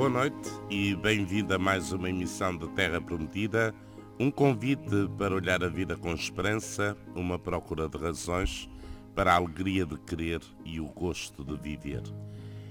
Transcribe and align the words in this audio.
Boa 0.00 0.08
noite 0.08 0.48
e 0.70 0.96
bem-vindo 0.96 1.54
a 1.54 1.58
mais 1.58 1.92
uma 1.92 2.08
emissão 2.08 2.56
de 2.56 2.66
Terra 2.70 3.02
Prometida, 3.02 3.74
um 4.18 4.30
convite 4.30 5.06
para 5.18 5.34
olhar 5.34 5.62
a 5.62 5.68
vida 5.68 5.94
com 5.94 6.14
esperança, 6.14 6.96
uma 7.14 7.38
procura 7.38 7.86
de 7.86 7.98
razões 7.98 8.66
para 9.14 9.34
a 9.34 9.36
alegria 9.36 9.84
de 9.84 9.98
querer 9.98 10.40
e 10.64 10.80
o 10.80 10.86
gosto 10.86 11.44
de 11.44 11.54
viver. 11.54 12.02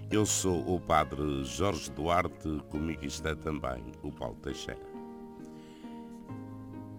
Eu 0.09 0.25
sou 0.25 0.73
o 0.73 0.81
Padre 0.81 1.43
Jorge 1.43 1.91
Duarte, 1.91 2.63
comigo 2.67 3.05
está 3.05 3.35
também 3.35 3.83
o 4.01 4.11
Paulo 4.11 4.37
Teixeira. 4.41 4.81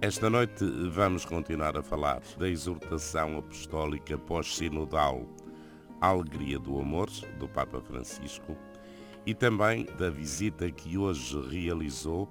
Esta 0.00 0.30
noite 0.30 0.64
vamos 0.92 1.24
continuar 1.24 1.76
a 1.76 1.82
falar 1.82 2.22
da 2.38 2.48
exortação 2.48 3.36
apostólica 3.36 4.16
pós-sinodal 4.16 5.26
Alegria 6.00 6.60
do 6.60 6.78
Amor, 6.78 7.10
do 7.40 7.48
Papa 7.48 7.80
Francisco, 7.80 8.56
e 9.26 9.34
também 9.34 9.86
da 9.98 10.10
visita 10.10 10.70
que 10.70 10.96
hoje 10.96 11.40
realizou 11.48 12.28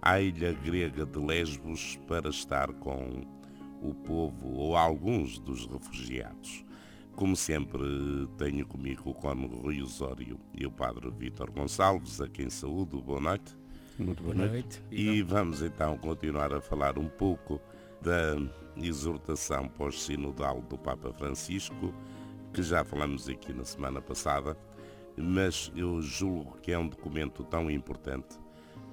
à 0.00 0.20
ilha 0.20 0.52
grega 0.52 1.06
de 1.06 1.18
Lesbos 1.18 1.98
para 2.08 2.28
estar 2.28 2.72
com 2.74 3.24
o 3.80 3.94
povo 3.94 4.48
ou 4.54 4.76
alguns 4.76 5.38
dos 5.38 5.66
refugiados. 5.66 6.64
Como 7.14 7.36
sempre, 7.36 7.80
tenho 8.38 8.66
comigo 8.66 9.10
o 9.10 9.14
Cônego 9.14 9.56
Rui 9.60 9.82
Osório 9.82 10.38
e 10.54 10.66
o 10.66 10.72
Padre 10.72 11.10
Vítor 11.10 11.50
Gonçalves, 11.50 12.20
a 12.20 12.28
quem 12.28 12.48
saúdo. 12.48 13.02
Boa 13.02 13.20
noite. 13.20 13.56
Muito 13.98 14.22
boa 14.22 14.34
noite. 14.34 14.82
E 14.90 15.22
vamos 15.22 15.62
então 15.62 15.98
continuar 15.98 16.52
a 16.54 16.60
falar 16.60 16.98
um 16.98 17.08
pouco 17.08 17.60
da 18.00 18.36
exortação 18.76 19.68
pós-sinodal 19.68 20.62
do 20.62 20.78
Papa 20.78 21.12
Francisco, 21.12 21.94
que 22.52 22.62
já 22.62 22.82
falamos 22.82 23.28
aqui 23.28 23.52
na 23.52 23.64
semana 23.64 24.00
passada, 24.00 24.56
mas 25.16 25.70
eu 25.76 26.00
julgo 26.00 26.58
que 26.58 26.72
é 26.72 26.78
um 26.78 26.88
documento 26.88 27.44
tão 27.44 27.70
importante 27.70 28.38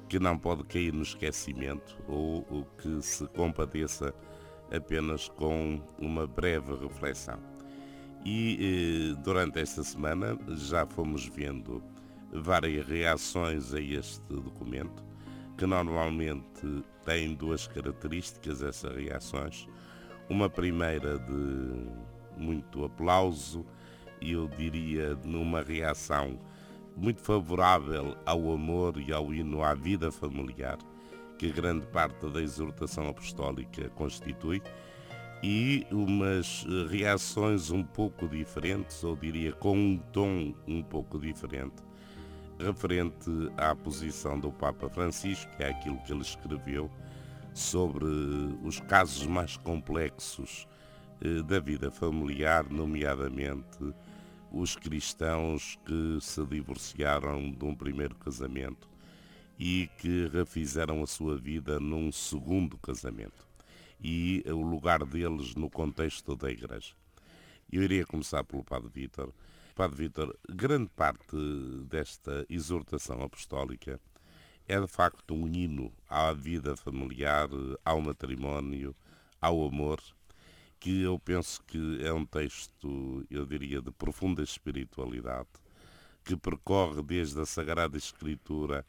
que 0.07 0.19
não 0.19 0.37
pode 0.37 0.63
cair 0.63 0.91
no 0.91 1.03
esquecimento 1.03 1.97
ou 2.07 2.65
que 2.77 3.01
se 3.01 3.27
compadeça 3.27 4.13
apenas 4.75 5.29
com 5.29 5.81
uma 5.99 6.25
breve 6.25 6.75
reflexão. 6.75 7.39
E 8.25 9.13
eh, 9.15 9.21
durante 9.23 9.59
esta 9.59 9.83
semana 9.83 10.37
já 10.49 10.85
fomos 10.85 11.25
vendo 11.27 11.81
várias 12.31 12.85
reações 12.85 13.73
a 13.73 13.79
este 13.79 14.21
documento, 14.27 15.03
que 15.57 15.65
normalmente 15.65 16.83
tem 17.05 17.33
duas 17.33 17.67
características, 17.67 18.61
essas 18.61 18.95
reações. 18.95 19.67
Uma 20.29 20.49
primeira 20.49 21.17
de 21.19 21.87
muito 22.37 22.83
aplauso 22.83 23.65
eu 24.21 24.47
diria 24.47 25.15
numa 25.23 25.61
reação 25.61 26.39
muito 26.95 27.21
favorável 27.21 28.15
ao 28.25 28.51
amor 28.51 28.97
e 28.99 29.13
ao 29.13 29.33
hino 29.33 29.63
à 29.63 29.73
vida 29.73 30.11
familiar, 30.11 30.77
que 31.37 31.51
grande 31.51 31.85
parte 31.87 32.29
da 32.29 32.41
exortação 32.41 33.07
apostólica 33.07 33.89
constitui, 33.91 34.61
e 35.41 35.87
umas 35.89 36.65
reações 36.89 37.71
um 37.71 37.81
pouco 37.81 38.27
diferentes, 38.27 39.03
ou 39.03 39.15
diria 39.15 39.53
com 39.53 39.77
um 39.77 39.97
tom 40.11 40.53
um 40.67 40.83
pouco 40.83 41.17
diferente, 41.17 41.81
referente 42.59 43.29
à 43.55 43.73
posição 43.73 44.37
do 44.37 44.51
Papa 44.51 44.89
Francisco, 44.89 45.49
que 45.55 45.63
é 45.63 45.69
aquilo 45.69 45.97
que 45.99 46.11
ele 46.11 46.21
escreveu 46.21 46.91
sobre 47.53 48.05
os 48.63 48.81
casos 48.81 49.25
mais 49.25 49.55
complexos 49.55 50.67
eh, 51.21 51.41
da 51.43 51.59
vida 51.59 51.89
familiar, 51.89 52.69
nomeadamente 52.69 53.93
os 54.51 54.75
cristãos 54.75 55.77
que 55.85 56.17
se 56.21 56.45
divorciaram 56.45 57.51
de 57.51 57.65
um 57.65 57.75
primeiro 57.75 58.15
casamento 58.15 58.89
e 59.57 59.89
que 59.97 60.27
refizeram 60.27 61.03
a 61.03 61.07
sua 61.07 61.37
vida 61.37 61.79
num 61.79 62.11
segundo 62.11 62.77
casamento 62.77 63.47
e 64.01 64.43
o 64.47 64.61
lugar 64.61 65.05
deles 65.05 65.55
no 65.55 65.69
contexto 65.69 66.35
da 66.35 66.49
Igreja. 66.49 66.93
Eu 67.71 67.83
iria 67.83 68.05
começar 68.05 68.43
pelo 68.43 68.63
Padre 68.63 68.89
Vítor. 68.89 69.33
Padre 69.75 69.97
Vítor, 69.97 70.37
grande 70.49 70.89
parte 70.89 71.35
desta 71.87 72.45
exortação 72.49 73.21
apostólica 73.21 73.99
é 74.67 74.79
de 74.79 74.87
facto 74.87 75.33
um 75.33 75.47
hino 75.47 75.91
à 76.07 76.31
vida 76.31 76.75
familiar, 76.75 77.49
ao 77.83 78.01
matrimónio, 78.01 78.95
ao 79.41 79.65
amor, 79.65 79.99
que 80.79 81.01
eu 81.01 81.19
penso 81.19 81.61
que 81.65 81.99
é 82.01 82.13
um 82.13 82.25
texto, 82.25 83.25
eu 83.29 83.45
diria, 83.45 83.81
de 83.81 83.91
profunda 83.91 84.41
espiritualidade, 84.41 85.49
que 86.23 86.37
percorre 86.37 87.03
desde 87.03 87.39
a 87.41 87.45
Sagrada 87.45 87.97
Escritura 87.97 88.85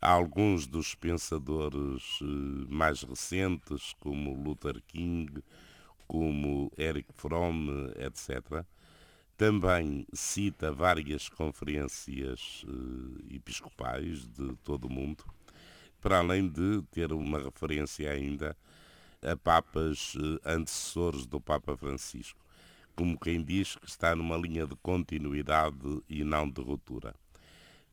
a 0.00 0.10
alguns 0.10 0.66
dos 0.66 0.94
pensadores 0.94 2.18
eh, 2.22 2.24
mais 2.68 3.02
recentes, 3.02 3.94
como 4.00 4.34
Luther 4.34 4.82
King, 4.88 5.42
como 6.08 6.72
Eric 6.76 7.08
Fromm, 7.14 7.68
etc. 7.98 8.64
Também 9.36 10.06
cita 10.12 10.72
várias 10.72 11.28
conferências 11.28 12.64
eh, 12.66 13.36
episcopais 13.36 14.26
de 14.26 14.56
todo 14.64 14.86
o 14.86 14.92
mundo, 14.92 15.24
para 16.00 16.18
além 16.18 16.48
de 16.48 16.82
ter 16.90 17.12
uma 17.12 17.38
referência 17.38 18.10
ainda 18.10 18.56
a 19.22 19.36
papas 19.36 20.14
eh, 20.16 20.54
antecessores 20.54 21.26
do 21.26 21.40
Papa 21.40 21.76
Francisco, 21.76 22.40
como 22.96 23.18
quem 23.18 23.42
diz 23.42 23.76
que 23.76 23.86
está 23.86 24.14
numa 24.16 24.36
linha 24.36 24.66
de 24.66 24.74
continuidade 24.76 26.02
e 26.08 26.24
não 26.24 26.48
de 26.48 26.60
ruptura. 26.60 27.14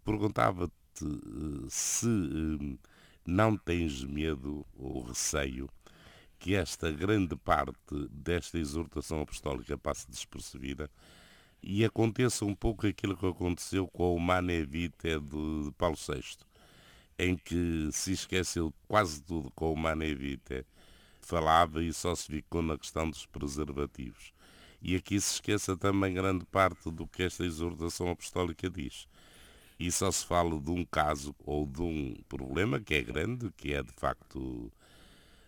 Perguntava-te 0.04 0.74
eh, 1.04 1.68
se 1.70 2.08
eh, 2.08 2.78
não 3.26 3.58
tens 3.58 4.04
medo 4.04 4.66
ou 4.76 5.02
receio 5.04 5.70
que 6.40 6.56
esta 6.56 6.92
grande 6.92 7.36
parte 7.36 8.08
desta 8.12 8.58
exortação 8.58 9.22
apostólica 9.22 9.78
passe 9.78 10.10
despercebida 10.10 10.90
e 11.62 11.84
aconteça 11.84 12.46
um 12.46 12.56
pouco 12.56 12.88
aquilo 12.88 13.18
que 13.18 13.26
aconteceu 13.26 13.88
com 13.88 14.16
o 14.16 14.20
Mane 14.20 14.64
Vitae 14.64 15.20
de 15.20 15.72
Paulo 15.78 15.98
VI, 15.98 16.24
em 17.18 17.36
que 17.36 17.90
se 17.92 18.14
esqueceu 18.14 18.74
quase 18.88 19.22
tudo 19.24 19.52
com 19.52 19.74
o 19.74 19.76
Mane 19.76 20.14
Vitae 20.14 20.64
falava 21.28 21.84
e 21.84 21.94
só 21.94 22.16
se 22.16 22.28
ficou 22.28 22.62
na 22.62 22.78
questão 22.78 23.10
dos 23.10 23.26
preservativos. 23.26 24.34
E 24.82 24.96
aqui 24.96 25.20
se 25.20 25.36
esqueça 25.36 25.76
também 25.76 26.14
grande 26.14 26.46
parte 26.46 26.90
do 26.92 27.08
que 27.08 27.24
esta 27.24 27.44
exortação 27.44 28.10
apostólica 28.10 28.70
diz. 28.70 29.08
E 29.80 29.92
só 29.92 30.10
se 30.12 30.26
fala 30.26 30.60
de 30.60 30.72
um 30.72 30.86
caso 30.86 31.36
ou 31.40 31.66
de 31.66 31.82
um 31.82 32.16
problema 32.28 32.80
que 32.80 32.96
é 32.96 33.02
grande, 33.02 33.52
que 33.58 33.74
é 33.74 33.84
de 33.84 33.92
facto 33.92 34.72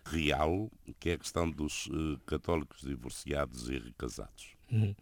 real, 0.04 0.70
que 0.98 1.10
é 1.10 1.12
a 1.14 1.18
questão 1.18 1.50
dos 1.50 1.86
uh, 1.86 2.18
católicos 2.26 2.82
divorciados 2.82 3.68
e 3.68 3.78
recasados. 3.78 4.54
Hum. 4.70 4.94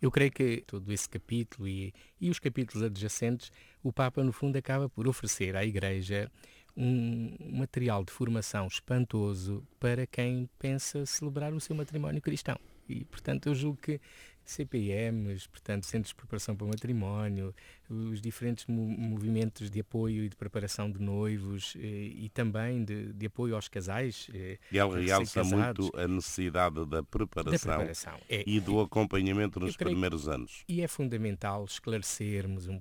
Eu 0.00 0.10
creio 0.10 0.30
que 0.30 0.62
todo 0.66 0.92
esse 0.92 1.08
capítulo 1.08 1.66
e, 1.66 1.92
e 2.20 2.28
os 2.28 2.38
capítulos 2.38 2.82
adjacentes, 2.82 3.50
o 3.82 3.92
Papa, 3.92 4.22
no 4.22 4.32
fundo, 4.32 4.56
acaba 4.56 4.88
por 4.88 5.08
oferecer 5.08 5.56
à 5.56 5.64
Igreja 5.64 6.30
um 6.76 7.34
material 7.58 8.04
de 8.04 8.12
formação 8.12 8.66
espantoso 8.66 9.66
para 9.80 10.06
quem 10.06 10.48
pensa 10.58 11.06
celebrar 11.06 11.54
o 11.54 11.60
seu 11.60 11.74
matrimónio 11.74 12.20
cristão. 12.20 12.58
E, 12.88 13.04
portanto, 13.04 13.46
eu 13.46 13.54
julgo 13.54 13.78
que 13.78 14.00
CPMs, 14.44 15.48
portanto, 15.48 15.84
Centros 15.86 16.10
de 16.10 16.14
Preparação 16.14 16.54
para 16.54 16.64
o 16.64 16.68
Matrimónio, 16.68 17.54
os 17.88 18.20
diferentes 18.20 18.66
movimentos 18.66 19.70
de 19.70 19.80
apoio 19.80 20.24
e 20.24 20.28
de 20.28 20.36
preparação 20.36 20.90
de 20.90 21.00
noivos 21.00 21.74
e, 21.76 21.78
eh, 21.78 22.24
e 22.24 22.28
também 22.28 22.84
de, 22.84 23.12
de, 23.12 23.26
apoio 23.26 23.54
aos 23.54 23.68
casais. 23.68 24.28
Eh, 24.34 24.58
e 24.72 24.78
ele 24.78 25.04
realça 25.04 25.44
muito 25.44 25.90
a 25.96 26.08
necessidade 26.08 26.84
da 26.86 27.02
preparação, 27.02 27.70
da 27.70 27.76
preparação. 27.76 28.18
É, 28.28 28.42
e 28.46 28.60
do 28.60 28.80
acompanhamento 28.80 29.60
nos 29.60 29.76
primeiros 29.76 30.28
anos. 30.28 30.64
E 30.68 30.80
é 30.80 30.88
fundamental 30.88 31.64
esclarecermos 31.64 32.66
um, 32.68 32.80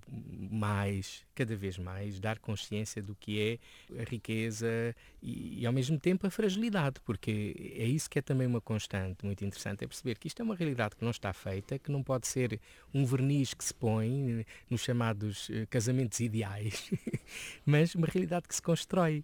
mais, 0.52 1.26
cada 1.36 1.56
vez 1.56 1.78
mais, 1.78 2.20
dar 2.20 2.40
consciência 2.40 3.02
do 3.02 3.16
que 3.16 3.40
é 3.42 4.02
a 4.02 4.04
riqueza 4.04 4.96
e, 5.22 5.62
e 5.62 5.66
ao 5.66 5.74
mesmo 5.74 6.00
tempo 6.00 6.26
a 6.26 6.30
fragilidade, 6.30 7.00
porque 7.06 7.74
é 7.78 7.86
isso 7.86 8.10
que 8.10 8.20
é 8.20 8.22
também 8.22 8.48
uma 8.48 8.62
constante 8.62 9.26
muito 9.26 9.44
interessante, 9.46 9.84
é 9.84 9.88
perceber 9.88 10.18
que 10.18 10.28
isto 10.28 10.42
é 10.42 10.44
uma 10.44 10.56
realidade 10.56 10.96
que 10.96 11.04
não 11.04 11.12
está 11.12 11.34
feita, 11.34 11.78
que 11.78 11.92
não 11.92 12.04
pode 12.04 12.28
ser 12.28 12.60
um 12.94 13.06
verniz 13.06 13.54
que 13.54 13.64
se 13.64 13.74
põe 13.74 14.46
nos 14.70 14.82
chamados 14.96 15.50
uh, 15.50 15.68
casamentos 15.70 16.20
ideais, 16.22 16.90
mas 17.66 17.94
uma 17.96 18.08
realidade 18.08 18.48
que 18.48 18.56
se 18.56 18.62
constrói. 18.62 19.24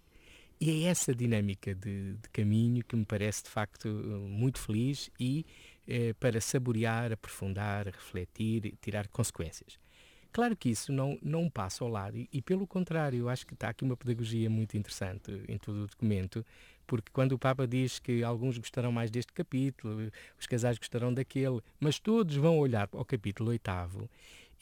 E 0.60 0.84
é 0.84 0.90
essa 0.90 1.12
dinâmica 1.12 1.74
de, 1.74 2.12
de 2.12 2.28
caminho 2.30 2.84
que 2.84 2.94
me 2.94 3.04
parece 3.04 3.42
de 3.42 3.50
facto 3.50 3.88
muito 3.88 4.60
feliz 4.60 5.10
e 5.18 5.44
eh, 5.88 6.12
para 6.20 6.40
saborear, 6.40 7.10
aprofundar, 7.10 7.86
refletir, 7.86 8.72
tirar 8.80 9.08
consequências. 9.08 9.76
Claro 10.32 10.56
que 10.56 10.70
isso 10.70 10.92
não, 10.92 11.18
não 11.20 11.50
passa 11.50 11.82
ao 11.82 11.90
lado 11.90 12.16
e, 12.16 12.28
e, 12.32 12.40
pelo 12.40 12.64
contrário, 12.64 13.28
acho 13.28 13.44
que 13.44 13.54
está 13.54 13.70
aqui 13.70 13.82
uma 13.82 13.96
pedagogia 13.96 14.48
muito 14.48 14.76
interessante 14.76 15.42
em 15.48 15.58
todo 15.58 15.82
o 15.82 15.86
documento, 15.88 16.46
porque 16.86 17.10
quando 17.12 17.32
o 17.32 17.38
Papa 17.38 17.66
diz 17.66 17.98
que 17.98 18.22
alguns 18.22 18.56
gostarão 18.56 18.92
mais 18.92 19.10
deste 19.10 19.32
capítulo, 19.32 20.10
os 20.38 20.46
casais 20.46 20.78
gostarão 20.78 21.12
daquele, 21.12 21.60
mas 21.80 21.98
todos 21.98 22.36
vão 22.36 22.56
olhar 22.58 22.88
ao 22.92 23.04
capítulo 23.04 23.50
oitavo, 23.50 24.08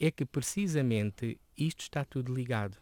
é 0.01 0.09
que 0.09 0.25
precisamente 0.25 1.39
isto 1.55 1.81
está 1.81 2.03
tudo 2.03 2.33
ligado. 2.33 2.75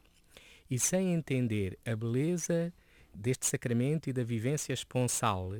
E 0.71 0.79
sem 0.79 1.13
entender 1.13 1.77
a 1.85 1.93
beleza 1.93 2.73
deste 3.13 3.45
sacramento 3.45 4.09
e 4.09 4.13
da 4.13 4.23
vivência 4.23 4.71
esponsal, 4.71 5.51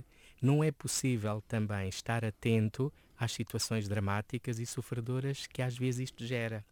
não 0.41 0.63
é 0.63 0.71
possível 0.71 1.43
também 1.49 1.89
estar 1.89 2.23
atento 2.23 2.93
às 3.17 3.33
situações 3.33 3.89
dramáticas 3.89 4.57
e 4.57 4.65
sofredoras 4.65 5.47
que 5.47 5.61
às 5.61 5.77
vezes 5.77 6.05
isto 6.05 6.25
gera. 6.25 6.63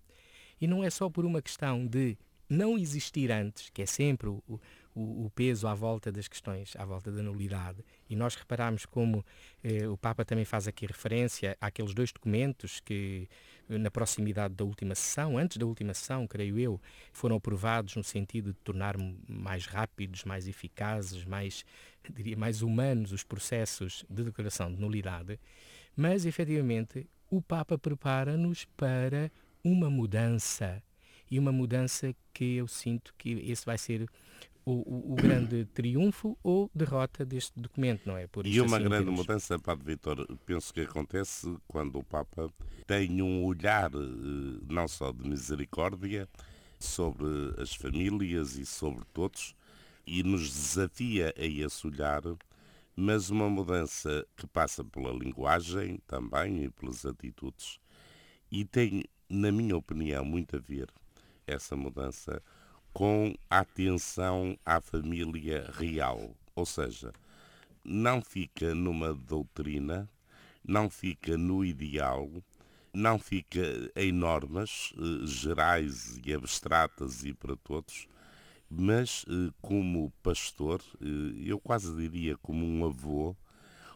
E 0.62 0.66
não 0.66 0.82
é 0.82 0.90
só 0.90 1.10
por 1.10 1.26
uma 1.26 1.42
questão 1.42 1.86
de 1.86 2.18
não 2.50 2.78
existir 2.78 3.30
antes, 3.30 3.70
que 3.70 3.82
é 3.82 3.86
sempre 3.86 4.30
o, 4.30 4.42
o, 4.48 5.26
o, 5.26 5.32
peso 5.36 5.68
à 5.68 5.74
volta 5.76 6.10
das 6.14 6.30
questões, 6.30 6.74
à 6.78 6.86
volta 6.86 7.12
da 7.12 7.22
nulidade. 7.22 7.84
E 8.10 8.16
nós 8.16 8.36
reparamos 8.36 8.86
como 8.86 9.26
eh, 9.62 9.86
o 9.86 9.98
Papa 9.98 10.24
também 10.24 10.46
faz 10.46 10.66
aqui 10.66 10.86
referência 10.86 11.58
àqueles 11.60 11.94
dois 11.94 12.10
documentos 12.12 12.80
que, 12.80 13.28
na 13.70 13.92
proximidade 13.92 14.54
da 14.54 14.64
última 14.64 14.96
sessão, 14.96 15.38
antes 15.38 15.58
da 15.58 15.66
última 15.66 15.94
sessão, 15.94 16.26
creio 16.28 16.58
eu, 16.58 16.82
foram 17.12 17.36
aprovados 17.36 17.96
no 17.96 18.04
sentido 18.04 18.54
de 18.54 18.60
tornar 18.60 18.96
mais 19.28 19.66
rápidos, 19.66 20.24
mais 20.24 20.48
eficazes, 20.48 21.26
mais, 21.26 21.66
diria, 22.10 22.38
mais 22.38 22.62
humanos 22.62 23.12
os 23.12 23.24
processos 23.24 24.06
de 24.10 24.24
declaração 24.24 24.74
de 24.74 24.80
nulidade. 24.80 25.40
Mas, 25.96 26.26
efetivamente, 26.26 27.10
o 27.30 27.42
Papa 27.42 27.78
prepara-nos 27.78 28.66
para 28.78 29.32
uma 29.64 29.90
mudança 29.90 30.82
e 31.30 31.38
uma 31.38 31.52
mudança 31.52 32.16
que 32.34 32.56
eu 32.56 32.68
sinto 32.68 33.14
que 33.18 33.32
esse 33.52 33.66
vai 33.66 33.78
ser 33.78 34.08
o, 34.70 35.14
o, 35.14 35.16
grande 35.16 35.64
triunfo 35.64 36.38
ou 36.44 36.70
derrota 36.76 37.26
deste 37.26 37.58
documento, 37.58 38.02
não 38.06 38.18
é? 38.18 38.28
Por 38.28 38.46
e 38.46 38.60
uma 38.60 38.76
assim, 38.76 38.86
grande 38.86 39.06
termos... 39.06 39.22
mudança, 39.22 39.58
Padre 39.58 39.86
Vitor, 39.86 40.28
penso 40.46 40.74
que 40.74 40.82
acontece 40.82 41.56
quando 41.70 41.98
o 42.00 42.04
Papa 42.04 42.50
tem 42.86 43.22
um 43.22 43.46
olhar 43.46 43.90
eh, 43.94 44.60
não 44.70 44.86
só 44.86 45.14
de 45.14 45.26
misericórdia 45.26 46.28
sobre 46.78 47.28
as 47.62 47.74
famílias 47.74 48.58
e 48.58 48.66
sobre 48.66 49.06
todos, 49.14 49.56
e 50.06 50.22
nos 50.22 50.50
desafia 50.50 51.34
a 51.38 51.46
esse 51.46 51.88
olhar, 51.88 52.22
mas 52.94 53.30
uma 53.30 53.50
mudança 53.50 54.28
que 54.36 54.46
passa 54.48 54.84
pela 54.84 55.14
linguagem 55.14 55.98
também 56.06 56.66
e 56.66 56.70
pelas 56.70 57.06
atitudes. 57.06 57.80
E 58.52 58.66
tem, 58.66 59.06
na 59.30 59.50
minha 59.50 59.78
opinião, 59.78 60.26
muito 60.26 60.58
a 60.58 60.60
ver 60.60 60.90
essa 61.46 61.74
mudança 61.74 62.42
com 62.98 63.36
atenção 63.48 64.58
à 64.66 64.82
família 64.82 65.70
real. 65.72 66.36
Ou 66.56 66.66
seja, 66.66 67.14
não 67.86 68.24
fica 68.24 68.74
numa 68.74 69.14
doutrina, 69.14 70.10
não 70.68 70.90
fica 70.90 71.38
no 71.38 71.64
ideal, 71.64 72.28
não 72.92 73.20
fica 73.20 73.62
em 73.96 74.12
normas 74.12 74.96
eh, 74.98 75.28
gerais 75.28 76.20
e 76.26 76.34
abstratas 76.34 77.24
e 77.24 77.36
para 77.36 77.56
todos, 77.56 78.08
mas 78.68 79.24
eh, 79.30 79.54
como 79.62 80.12
pastor, 80.24 80.82
eh, 81.00 81.44
eu 81.46 81.60
quase 81.60 81.96
diria 81.96 82.36
como 82.38 82.66
um 82.66 82.84
avô, 82.84 83.36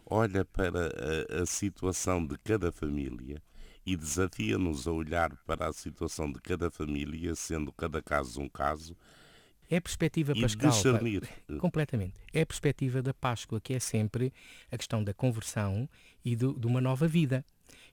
olha 0.06 0.46
para 0.46 0.92
a, 1.40 1.42
a 1.42 1.46
situação 1.48 2.24
de 2.24 2.38
cada 2.38 2.72
família 2.72 3.42
e 3.86 3.96
desafia-nos 3.96 4.88
a 4.88 4.92
olhar 4.92 5.36
para 5.46 5.68
a 5.68 5.74
situação 5.74 6.32
de 6.32 6.40
cada 6.40 6.70
família, 6.70 7.36
sendo 7.36 7.72
cada 7.72 8.02
caso 8.02 8.42
um 8.42 8.50
caso. 8.50 8.96
É 9.70 9.78
a 9.78 9.82
perspectiva 9.82 10.36
pascal. 10.36 10.70
Discernir. 10.70 11.30
Completamente. 11.60 12.14
É 12.34 12.42
a 12.42 12.46
perspectiva 12.46 13.02
da 13.02 13.14
Páscoa, 13.14 13.62
que 13.62 13.74
é 13.74 13.80
sempre 13.80 14.34
a 14.70 14.78
questão 14.78 15.04
da 15.04 15.14
conversão 15.14 15.88
e 16.24 16.36
do, 16.36 16.54
de 16.54 16.68
uma 16.68 16.82
nova 16.82 17.08
vida. 17.08 17.46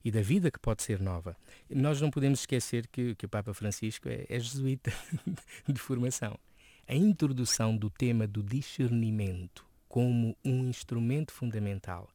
E 0.04 0.10
da 0.10 0.22
vida 0.22 0.50
que 0.50 0.58
pode 0.58 0.82
ser 0.82 1.00
nova. 1.00 1.36
Nós 1.68 2.00
não 2.00 2.10
podemos 2.10 2.40
esquecer 2.40 2.86
que, 2.86 3.14
que 3.16 3.26
o 3.26 3.28
Papa 3.28 3.52
Francisco 3.52 4.08
é, 4.08 4.24
é 4.28 4.38
jesuíta 4.38 4.92
de 5.68 5.78
formação. 5.78 6.38
A 6.86 6.94
introdução 6.94 7.76
do 7.76 7.90
tema 7.90 8.26
do 8.26 8.42
discernimento 8.42 9.66
como 9.88 10.36
um 10.44 10.68
instrumento 10.68 11.32
fundamental 11.32 12.08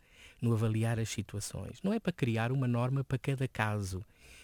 no 0.43 0.53
avaliar 0.53 0.99
as 0.99 1.07
situações. 1.07 1.81
Não 1.81 1.93
é 1.93 1.99
para 2.01 2.11
criar 2.11 2.51
uma 2.51 2.67
norma 2.67 3.01
para 3.01 3.17
cada 3.17 3.47
caso, 3.47 4.03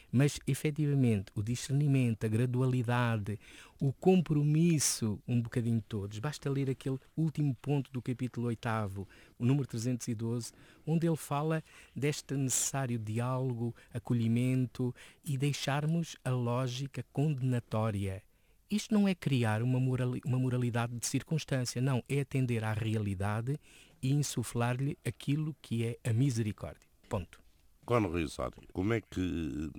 mas 0.10 0.40
efetivamente 0.48 1.30
o 1.36 1.44
discernimento, 1.44 2.24
a 2.24 2.30
gradualidade, 2.30 3.38
o 3.78 3.92
compromisso, 3.92 5.19
um 5.28 5.42
bocadinho 5.42 5.84
todos. 5.88 6.18
Basta 6.19 6.50
ler 6.50 6.69
aquele 6.69 6.98
último 7.18 7.54
ponto 7.62 7.92
do 7.92 8.01
capítulo 8.01 8.48
8, 8.48 9.07
o 9.38 9.46
número 9.46 9.68
312, 9.68 10.54
onde 10.88 11.06
ele 11.06 11.18
fala 11.18 11.62
deste 11.94 12.34
necessário 12.34 12.98
diálogo, 12.98 13.75
acolhimento 13.94 14.96
e 15.25 15.38
deixarmos 15.38 16.16
a 16.24 16.30
lógica 16.30 17.06
condenatória. 17.12 18.24
Isto 18.72 18.94
não 18.94 19.06
é 19.06 19.13
criar 19.13 19.62
uma, 19.63 19.80
moralidade 19.80 20.96
de 20.96 21.06
circunstância, 21.06 21.81
não, 21.81 22.01
é 22.07 22.22
atender 22.22 22.63
à 22.63 22.72
realidade 22.72 23.60
e 24.01 24.13
insuflar-lhe 24.13 24.98
aquilo 25.06 25.56
que 25.62 25.86
é 25.86 26.10
a 26.10 26.13
misericórdia. 26.13 26.88
Ponto. 27.07 27.42
Cono 27.86 28.10
Osório, 28.10 28.62
como 28.72 28.94
é 28.94 29.01
que 29.01 29.72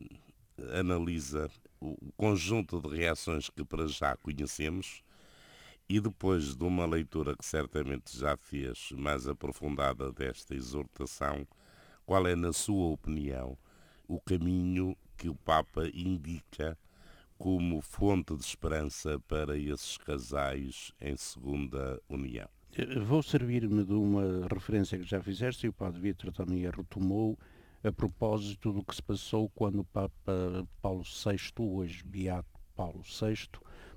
eh, 0.58 0.80
analisa 0.80 1.48
o 1.80 1.96
conjunto 2.16 2.80
de 2.82 2.88
reações 2.88 3.48
que 3.48 3.64
para 3.64 3.86
já 3.86 4.16
conhecemos 4.16 5.02
e 5.88 6.00
depois 6.00 6.54
de 6.54 6.64
uma 6.64 6.86
leitura 6.86 7.36
que 7.36 7.44
certamente 7.44 8.16
já 8.18 8.36
fez 8.36 8.92
mais 8.92 9.26
aprofundada 9.26 10.12
desta 10.12 10.54
exortação, 10.54 11.46
qual 12.04 12.26
é, 12.26 12.34
na 12.34 12.52
sua 12.52 12.90
opinião, 12.90 13.56
o 14.06 14.20
caminho 14.20 14.96
que 15.16 15.28
o 15.28 15.34
Papa 15.34 15.88
indica 15.94 16.76
como 17.38 17.80
fonte 17.80 18.36
de 18.36 18.44
esperança 18.44 19.18
para 19.20 19.56
esses 19.56 19.96
casais 19.96 20.92
em 21.00 21.16
segunda 21.16 22.00
união? 22.08 22.48
Vou 23.04 23.20
servir-me 23.20 23.84
de 23.84 23.92
uma 23.92 24.46
referência 24.46 24.96
que 24.96 25.04
já 25.04 25.20
fizeste 25.20 25.66
e 25.66 25.68
o 25.68 25.72
Padre 25.72 26.00
Vitor 26.00 26.32
também 26.32 26.64
a 26.66 26.70
retomou 26.70 27.36
a 27.82 27.90
propósito 27.90 28.72
do 28.72 28.84
que 28.84 28.94
se 28.94 29.02
passou 29.02 29.48
quando 29.48 29.80
o 29.80 29.84
Papa 29.84 30.68
Paulo 30.80 31.02
VI, 31.02 31.36
hoje 31.58 32.04
Beato 32.04 32.60
Paulo 32.76 33.02
VI, 33.02 33.48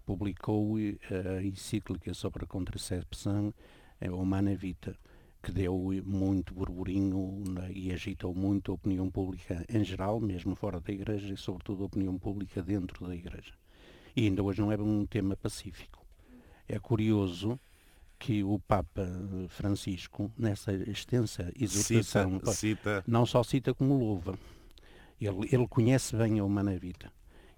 publicou 0.03 0.79
eh, 0.79 0.97
a 1.37 1.43
encíclica 1.43 2.15
sobre 2.15 2.45
a 2.45 2.47
contracepção 2.47 3.53
Humana 4.01 4.55
Vita, 4.55 4.97
que 5.43 5.51
deu 5.51 5.77
muito 6.03 6.55
burburinho 6.55 7.43
e 7.69 7.91
agitou 7.91 8.33
muito 8.33 8.71
a 8.71 8.75
opinião 8.75 9.07
pública 9.07 9.63
em 9.69 9.83
geral, 9.83 10.19
mesmo 10.19 10.55
fora 10.55 10.79
da 10.79 10.91
Igreja, 10.91 11.31
e 11.31 11.37
sobretudo 11.37 11.83
a 11.83 11.85
opinião 11.85 12.17
pública 12.17 12.63
dentro 12.63 13.05
da 13.05 13.15
Igreja. 13.15 13.53
E 14.15 14.25
ainda 14.25 14.41
hoje 14.41 14.61
não 14.61 14.71
é 14.71 14.77
um 14.77 15.05
tema 15.05 15.37
pacífico. 15.37 16.03
É 16.67 16.79
curioso 16.79 17.59
que 18.23 18.41
o 18.41 18.57
Papa 18.57 19.05
Francisco, 19.49 20.31
nessa 20.37 20.71
extensa 20.71 21.51
exortação, 21.59 22.39
cita, 22.39 22.53
cita. 22.53 23.03
não 23.05 23.25
só 23.25 23.43
cita 23.43 23.73
como 23.73 23.97
louva. 23.97 24.39
Ele, 25.19 25.49
ele 25.51 25.67
conhece 25.67 26.15
bem 26.15 26.39
a 26.39 26.45
Humana 26.45 26.77
Vita. 26.79 27.11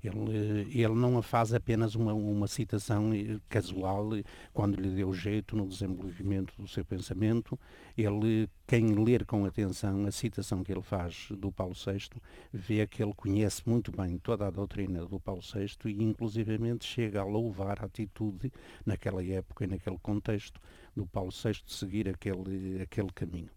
Ele, 0.05 0.67
ele 0.71 0.93
não 0.93 1.17
a 1.17 1.23
faz 1.23 1.53
apenas 1.53 1.95
uma, 1.95 2.13
uma 2.13 2.47
citação 2.47 3.09
casual 3.49 4.09
quando 4.53 4.79
lhe 4.79 4.89
deu 4.89 5.13
jeito 5.13 5.55
no 5.55 5.67
desenvolvimento 5.67 6.53
do 6.57 6.67
seu 6.67 6.85
pensamento. 6.85 7.59
Ele, 7.97 8.49
quem 8.67 8.93
ler 8.93 9.25
com 9.25 9.45
atenção 9.45 10.05
a 10.05 10.11
citação 10.11 10.63
que 10.63 10.71
ele 10.71 10.81
faz 10.81 11.27
do 11.31 11.51
Paulo 11.51 11.73
VI, 11.73 12.21
vê 12.53 12.85
que 12.85 13.01
ele 13.01 13.13
conhece 13.13 13.61
muito 13.65 13.91
bem 13.91 14.17
toda 14.17 14.47
a 14.47 14.51
doutrina 14.51 15.05
do 15.05 15.19
Paulo 15.19 15.41
VI 15.41 15.77
e 15.85 16.03
inclusivamente 16.03 16.85
chega 16.85 17.21
a 17.21 17.23
louvar 17.23 17.81
a 17.81 17.85
atitude 17.85 18.51
naquela 18.85 19.23
época 19.23 19.63
e 19.63 19.67
naquele 19.67 19.97
contexto 19.99 20.59
do 20.95 21.05
Paulo 21.05 21.31
VI 21.31 21.53
de 21.65 21.73
seguir 21.73 22.09
aquele, 22.09 22.81
aquele 22.81 23.11
caminho. 23.11 23.54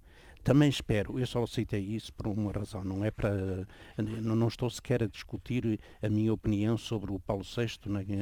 Também 0.49 0.71
espero, 0.71 1.21
eu 1.21 1.27
só 1.27 1.45
citei 1.45 1.83
isso 1.83 2.11
por 2.15 2.27
uma 2.27 2.51
razão, 2.51 2.83
não 2.83 3.05
é 3.05 3.11
para. 3.11 3.69
Não 3.99 4.49
estou 4.49 4.71
sequer 4.71 5.03
a 5.03 5.07
discutir 5.07 5.79
a 6.01 6.09
minha 6.09 6.33
opinião 6.33 6.79
sobre 6.79 7.13
o 7.13 7.21
Paulo 7.21 7.45
VI, 7.45 7.79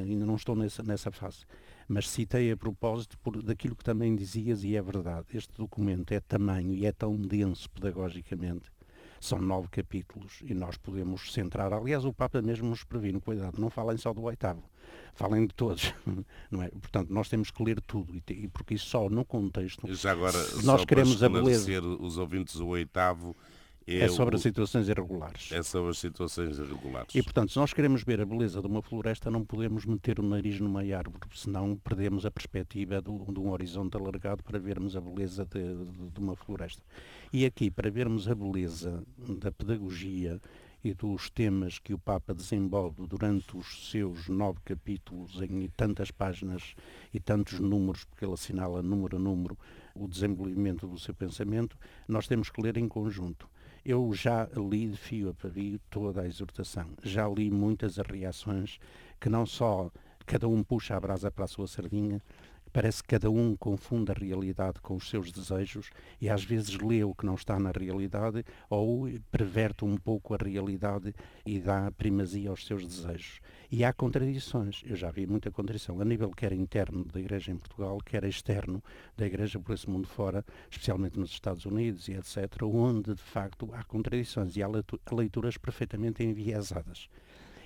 ainda 0.08 0.26
não 0.26 0.34
estou 0.34 0.56
nessa, 0.56 0.82
nessa 0.82 1.12
fase. 1.12 1.44
Mas 1.86 2.10
citei 2.10 2.50
a 2.50 2.56
propósito 2.56 3.16
por, 3.20 3.40
daquilo 3.40 3.76
que 3.76 3.84
também 3.84 4.16
dizias, 4.16 4.64
e 4.64 4.74
é 4.74 4.82
verdade. 4.82 5.28
Este 5.34 5.54
documento 5.56 6.10
é 6.10 6.18
tamanho 6.18 6.74
e 6.74 6.84
é 6.84 6.90
tão 6.90 7.16
denso 7.16 7.70
pedagogicamente 7.70 8.72
são 9.20 9.40
nove 9.40 9.68
capítulos 9.68 10.40
e 10.42 10.52
nós 10.52 10.76
podemos 10.76 11.32
centrar. 11.32 11.72
Aliás, 11.72 12.04
o 12.04 12.12
Papa 12.12 12.42
mesmo 12.42 12.68
nos 12.68 12.84
previne, 12.84 13.20
cuidado, 13.20 13.60
não 13.60 13.70
falem 13.70 13.96
só 13.96 14.12
do 14.12 14.22
oitavo, 14.22 14.62
falem 15.14 15.46
de 15.46 15.54
todos. 15.54 15.92
Não 16.50 16.62
é? 16.62 16.68
Portanto, 16.68 17.10
nós 17.10 17.28
temos 17.28 17.50
que 17.50 17.62
ler 17.62 17.80
tudo 17.80 18.20
e, 18.28 18.48
porque 18.48 18.78
só 18.78 19.08
no 19.08 19.24
contexto. 19.24 19.92
Já 19.94 20.12
agora, 20.12 20.38
nós 20.64 20.84
queremos 20.84 21.22
a 21.22 21.28
beleza. 21.28 21.80
os 21.80 22.18
ouvintes, 22.18 22.56
o 22.56 22.68
oitavo 22.68 23.34
é, 23.86 24.00
é, 24.00 24.08
sobre 24.08 24.34
o... 24.34 24.36
as 24.36 24.42
situações 24.42 24.88
irregulares. 24.88 25.52
É 25.52 25.62
sobre 25.62 25.90
as 25.90 25.98
situações 25.98 26.58
irregulares. 26.58 27.14
E, 27.14 27.22
portanto, 27.22 27.52
se 27.52 27.58
nós 27.58 27.72
queremos 27.72 28.02
ver 28.02 28.20
a 28.20 28.26
beleza 28.26 28.60
de 28.60 28.66
uma 28.66 28.82
floresta, 28.82 29.30
não 29.30 29.44
podemos 29.44 29.86
meter 29.86 30.18
o 30.18 30.24
nariz 30.24 30.58
numa 30.58 30.80
árvore, 30.80 31.20
senão 31.32 31.76
perdemos 31.76 32.26
a 32.26 32.30
perspectiva 32.30 33.00
do, 33.00 33.24
de 33.32 33.38
um 33.38 33.50
horizonte 33.50 33.96
alargado 33.96 34.42
para 34.42 34.58
vermos 34.58 34.96
a 34.96 35.00
beleza 35.00 35.46
de, 35.46 35.62
de, 35.62 36.10
de 36.10 36.18
uma 36.18 36.34
floresta. 36.34 36.82
E 37.32 37.46
aqui, 37.46 37.70
para 37.70 37.88
vermos 37.88 38.28
a 38.28 38.34
beleza 38.34 39.04
da 39.16 39.52
pedagogia 39.52 40.40
e 40.86 40.94
dos 40.94 41.28
temas 41.28 41.80
que 41.80 41.92
o 41.92 41.98
Papa 41.98 42.32
desenvolve 42.32 43.08
durante 43.08 43.56
os 43.56 43.90
seus 43.90 44.28
nove 44.28 44.60
capítulos 44.64 45.42
em 45.42 45.68
tantas 45.76 46.12
páginas 46.12 46.76
e 47.12 47.18
tantos 47.18 47.58
números, 47.58 48.04
porque 48.04 48.24
ele 48.24 48.34
assinala 48.34 48.80
número 48.84 49.16
a 49.16 49.18
número 49.18 49.58
o 49.96 50.06
desenvolvimento 50.06 50.86
do 50.86 50.96
seu 50.96 51.12
pensamento, 51.12 51.76
nós 52.06 52.28
temos 52.28 52.50
que 52.50 52.62
ler 52.62 52.76
em 52.76 52.86
conjunto. 52.86 53.48
Eu 53.84 54.12
já 54.12 54.48
li 54.56 54.86
de 54.86 54.96
fio 54.96 55.30
a 55.30 55.34
pavio 55.34 55.80
toda 55.90 56.22
a 56.22 56.26
exortação, 56.26 56.86
já 57.02 57.28
li 57.28 57.50
muitas 57.50 57.96
reações 57.96 58.78
que 59.20 59.28
não 59.28 59.44
só 59.44 59.90
cada 60.24 60.46
um 60.46 60.62
puxa 60.62 60.96
a 60.96 61.00
brasa 61.00 61.32
para 61.32 61.46
a 61.46 61.48
sua 61.48 61.66
sardinha, 61.66 62.22
Parece 62.76 63.02
que 63.02 63.08
cada 63.08 63.30
um 63.30 63.56
confunde 63.56 64.12
a 64.12 64.14
realidade 64.14 64.80
com 64.82 64.96
os 64.96 65.08
seus 65.08 65.32
desejos 65.32 65.88
e 66.20 66.28
às 66.28 66.44
vezes 66.44 66.76
lê 66.76 67.02
o 67.02 67.14
que 67.14 67.24
não 67.24 67.34
está 67.34 67.58
na 67.58 67.70
realidade 67.70 68.44
ou 68.68 69.08
perverte 69.30 69.82
um 69.82 69.96
pouco 69.96 70.34
a 70.34 70.36
realidade 70.36 71.14
e 71.46 71.58
dá 71.58 71.90
primazia 71.90 72.50
aos 72.50 72.66
seus 72.66 72.86
desejos. 72.86 73.40
E 73.72 73.82
há 73.82 73.94
contradições, 73.94 74.82
eu 74.84 74.94
já 74.94 75.10
vi 75.10 75.26
muita 75.26 75.50
contradição, 75.50 75.98
a 76.02 76.04
nível 76.04 76.30
quer 76.32 76.52
interno 76.52 77.02
da 77.06 77.18
Igreja 77.18 77.50
em 77.50 77.56
Portugal, 77.56 77.96
quer 78.04 78.24
externo 78.24 78.84
da 79.16 79.24
Igreja 79.24 79.58
por 79.58 79.72
esse 79.72 79.88
mundo 79.88 80.06
fora, 80.06 80.44
especialmente 80.70 81.18
nos 81.18 81.30
Estados 81.30 81.64
Unidos 81.64 82.08
e 82.08 82.12
etc., 82.12 82.62
onde 82.64 83.14
de 83.14 83.22
facto 83.22 83.70
há 83.72 83.82
contradições 83.84 84.54
e 84.54 84.62
há 84.62 84.68
leituras 85.10 85.56
perfeitamente 85.56 86.22
enviesadas. 86.22 87.08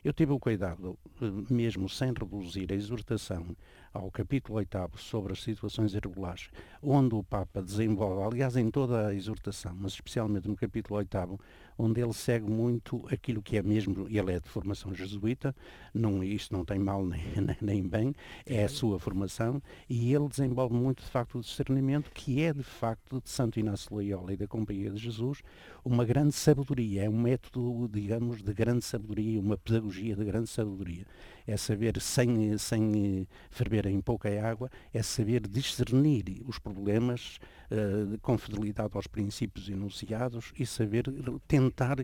Eu 0.02 0.14
tive 0.14 0.33
o 0.33 0.38
cuidado, 0.38 0.99
eh, 1.21 1.52
mesmo 1.52 1.87
sem 1.87 2.09
reduzir 2.09 2.73
a 2.73 2.75
exortação 2.75 3.55
ao 3.92 4.11
capítulo 4.11 4.59
8 4.59 4.90
sobre 4.97 5.32
as 5.32 5.42
situações 5.42 5.94
irregulares, 5.94 6.49
onde 6.82 7.14
o 7.14 7.25
Papa 7.25 7.61
desenvolve, 7.61 8.23
aliás, 8.23 8.56
em 8.56 8.70
toda 8.70 9.09
a 9.09 9.14
exortação, 9.14 9.76
mas 9.78 9.92
especialmente 9.92 10.47
no 10.47 10.54
capítulo 10.54 10.99
8, 10.99 11.40
onde 11.76 12.00
ele 12.00 12.12
segue 12.12 12.49
muito 12.49 13.04
aquilo 13.11 13.42
que 13.42 13.56
é 13.56 13.62
mesmo, 13.62 14.06
ele 14.09 14.32
é 14.32 14.38
de 14.38 14.49
formação 14.49 14.94
jesuíta, 14.94 15.54
não, 15.92 16.23
isto 16.23 16.54
não 16.54 16.64
tem 16.64 16.78
mal 16.78 17.04
nem, 17.04 17.23
nem 17.61 17.82
bem, 17.82 18.14
é 18.47 18.64
a 18.64 18.68
sua 18.68 18.99
formação, 18.99 19.61
e 19.88 20.14
ele 20.14 20.28
desenvolve 20.28 20.75
muito, 20.75 21.02
de 21.02 21.09
facto, 21.09 21.38
o 21.38 21.40
discernimento, 21.40 22.11
que 22.12 22.42
é, 22.42 22.52
de 22.52 22.62
facto, 22.62 23.20
de 23.20 23.28
Santo 23.28 23.59
Inácio 23.59 23.94
Loyola 23.94 24.32
e 24.32 24.37
da 24.37 24.47
Companhia 24.47 24.90
de 24.90 24.99
Jesus, 24.99 25.42
uma 25.85 26.04
grande 26.04 26.32
sabedoria, 26.32 27.04
é 27.04 27.09
um 27.09 27.20
método, 27.20 27.88
digamos, 27.88 28.42
de 28.42 28.52
grande 28.52 28.85
sabedoria, 28.85 29.40
uma 29.40 29.56
pedagogia 29.56 30.14
de 30.14 30.25
grande 30.25 30.49
sabedoria. 30.49 31.06
É 31.47 31.56
saber, 31.56 32.00
sem, 32.00 32.56
sem 32.59 33.26
ferver 33.50 33.80
em 33.87 34.01
pouca 34.01 34.29
água, 34.47 34.71
é 34.93 35.03
saber 35.03 35.47
discernir 35.47 36.43
os 36.47 36.59
problemas 36.59 37.39
uh, 37.71 38.19
com 38.21 38.37
fidelidade 38.37 38.91
aos 38.95 39.07
princípios 39.07 39.69
enunciados 39.69 40.53
e 40.59 40.67
saber 40.67 41.05
tentar, 41.47 41.99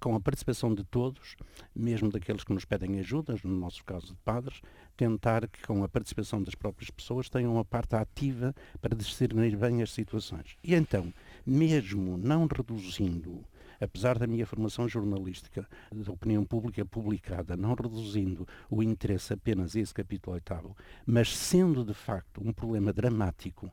com 0.00 0.14
a 0.14 0.20
participação 0.20 0.74
de 0.74 0.84
todos, 0.84 1.36
mesmo 1.74 2.10
daqueles 2.10 2.44
que 2.44 2.52
nos 2.52 2.64
pedem 2.64 2.98
ajuda, 2.98 3.36
no 3.44 3.56
nosso 3.56 3.84
caso 3.84 4.08
de 4.08 4.16
padres, 4.24 4.60
tentar 4.96 5.46
que 5.48 5.62
com 5.62 5.84
a 5.84 5.88
participação 5.88 6.42
das 6.42 6.54
próprias 6.54 6.90
pessoas 6.90 7.28
tenham 7.28 7.54
uma 7.54 7.64
parte 7.64 7.94
ativa 7.94 8.54
para 8.80 8.96
discernir 8.96 9.56
bem 9.56 9.82
as 9.82 9.92
situações. 9.92 10.56
E 10.62 10.74
então, 10.74 11.12
mesmo 11.46 12.16
não 12.16 12.46
reduzindo 12.46 13.44
apesar 13.80 14.18
da 14.18 14.26
minha 14.26 14.46
formação 14.46 14.88
jornalística, 14.88 15.66
da 15.92 16.12
opinião 16.12 16.44
pública 16.44 16.84
publicada, 16.84 17.56
não 17.56 17.74
reduzindo 17.74 18.46
o 18.70 18.82
interesse 18.82 19.32
apenas 19.32 19.74
a 19.76 19.80
esse 19.80 19.94
capítulo 19.94 20.34
oitavo, 20.34 20.76
mas 21.06 21.36
sendo 21.36 21.84
de 21.84 21.94
facto 21.94 22.40
um 22.44 22.52
problema 22.52 22.92
dramático 22.92 23.70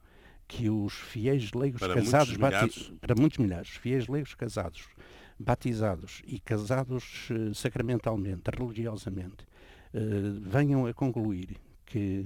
que 0.47 0.69
os 0.69 0.93
fiéis 0.93 1.51
leigos 1.53 1.79
para 1.79 1.95
casados, 1.95 2.37
muitos 2.37 2.93
para 3.01 3.15
muitos 3.15 3.37
milhares, 3.39 3.69
fiéis 3.69 4.07
leigos 4.07 4.35
casados, 4.35 4.87
batizados 5.39 6.21
e 6.25 6.39
casados 6.39 7.29
uh, 7.31 7.53
sacramentalmente, 7.53 8.43
religiosamente, 8.55 9.43
uh, 9.93 10.39
venham 10.41 10.85
a 10.85 10.93
concluir 10.93 11.57
que 11.85 12.25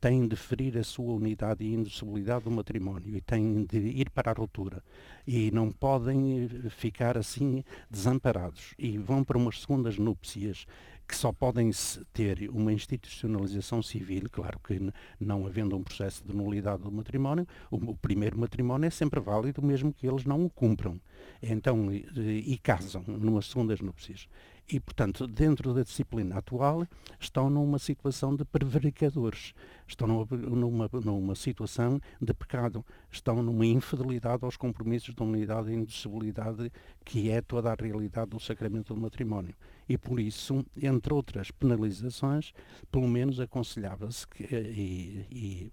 têm 0.00 0.26
de 0.26 0.36
ferir 0.36 0.76
a 0.78 0.84
sua 0.84 1.14
unidade 1.14 1.64
e 1.64 1.74
indissolubilidade 1.74 2.44
do 2.44 2.50
matrimónio 2.50 3.16
e 3.16 3.20
têm 3.20 3.64
de 3.64 3.78
ir 3.78 4.10
para 4.10 4.30
a 4.30 4.34
ruptura 4.34 4.82
e 5.26 5.50
não 5.50 5.70
podem 5.70 6.44
eh, 6.44 6.70
ficar 6.70 7.18
assim 7.18 7.64
desamparados 7.90 8.74
e 8.78 8.96
vão 8.98 9.24
para 9.24 9.38
umas 9.38 9.60
segundas 9.60 9.98
núpcias 9.98 10.66
que 11.08 11.16
só 11.16 11.32
podem 11.32 11.70
ter 12.12 12.50
uma 12.50 12.70
institucionalização 12.70 13.82
civil, 13.82 14.28
claro 14.30 14.60
que 14.62 14.78
não 15.18 15.46
havendo 15.46 15.74
um 15.74 15.82
processo 15.82 16.22
de 16.22 16.36
nulidade 16.36 16.82
do 16.82 16.92
matrimónio, 16.92 17.46
o, 17.70 17.96
primeiro 17.96 18.38
matrimónio 18.38 18.86
é 18.86 18.90
sempre 18.90 19.18
válido 19.18 19.62
mesmo 19.62 19.90
que 19.90 20.06
eles 20.06 20.26
não 20.26 20.44
o 20.44 20.50
cumpram. 20.50 21.00
Então, 21.42 21.90
e, 21.90 22.04
e 22.46 22.58
casam 22.58 23.02
numas 23.06 23.46
segundas 23.46 23.80
núpcias. 23.80 24.28
E, 24.70 24.78
portanto, 24.78 25.26
dentro 25.26 25.72
da 25.72 25.82
disciplina 25.82 26.36
atual, 26.36 26.86
estão 27.18 27.48
numa 27.48 27.78
situação 27.78 28.36
de 28.36 28.44
prevaricadores, 28.44 29.54
estão 29.86 30.06
numa, 30.06 30.90
numa, 30.92 31.34
situação 31.34 31.98
de 32.20 32.34
pecado, 32.34 32.84
estão 33.10 33.42
numa 33.42 33.64
infidelidade 33.64 34.44
aos 34.44 34.58
compromissos 34.58 35.14
da 35.14 35.24
unidade 35.24 35.70
e 35.70 35.74
indissolubilidade 35.74 36.70
que 37.02 37.30
é 37.30 37.40
toda 37.40 37.72
a 37.72 37.76
realidade 37.80 38.28
do 38.28 38.38
sacramento 38.38 38.92
do 38.92 39.00
matrimónio. 39.00 39.54
E, 39.88 39.96
por 39.96 40.20
isso, 40.20 40.62
entre 40.76 41.14
outras 41.14 41.50
penalizações, 41.50 42.52
pelo 42.92 43.08
menos 43.08 43.40
aconselhava-se 43.40 44.26
e, 44.38 45.24
e 45.30 45.72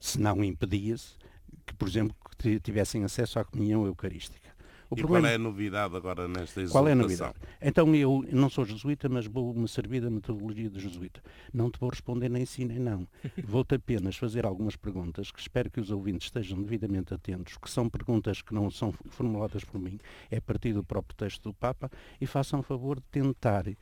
se 0.00 0.20
não 0.20 0.42
impedia-se, 0.42 1.14
que, 1.64 1.74
por 1.74 1.86
exemplo, 1.86 2.16
que 2.38 2.58
tivessem 2.58 3.04
acesso 3.04 3.38
à 3.38 3.44
comunhão 3.44 3.86
eucarística. 3.86 4.51
O 4.92 4.94
e 4.94 4.98
problema... 4.98 5.22
qual 5.22 5.32
é 5.32 5.34
a 5.36 5.38
novidade 5.38 5.96
agora 5.96 6.28
nesta 6.28 6.60
exortação? 6.60 6.70
Qual 6.70 6.86
é 6.86 6.92
a 6.92 6.94
novidade? 6.94 7.34
Então 7.62 7.94
eu 7.94 8.26
não 8.30 8.50
sou 8.50 8.62
jesuíta, 8.62 9.08
mas 9.08 9.26
vou-me 9.26 9.66
servir 9.66 10.02
da 10.02 10.10
metodologia 10.10 10.68
de 10.68 10.78
jesuíta. 10.78 11.22
Não 11.50 11.70
te 11.70 11.80
vou 11.80 11.88
responder 11.88 12.28
nem 12.28 12.44
sim 12.44 12.66
nem 12.66 12.78
não. 12.78 13.08
Vou-te 13.42 13.74
apenas 13.74 14.16
fazer 14.16 14.44
algumas 14.44 14.76
perguntas 14.76 15.30
que 15.30 15.40
espero 15.40 15.70
que 15.70 15.80
os 15.80 15.90
ouvintes 15.90 16.26
estejam 16.26 16.60
devidamente 16.62 17.14
atentos, 17.14 17.56
que 17.56 17.70
são 17.70 17.88
perguntas 17.88 18.42
que 18.42 18.52
não 18.52 18.70
são 18.70 18.92
formuladas 19.08 19.64
por 19.64 19.80
mim, 19.80 19.98
é 20.30 20.36
a 20.36 20.42
partir 20.42 20.74
do 20.74 20.84
próprio 20.84 21.16
texto 21.16 21.42
do 21.44 21.54
Papa, 21.54 21.90
e 22.20 22.26
façam 22.26 22.60
o 22.60 22.62
favor 22.62 22.96
de 22.96 23.06
tentar 23.10 23.66
eh, 23.68 23.76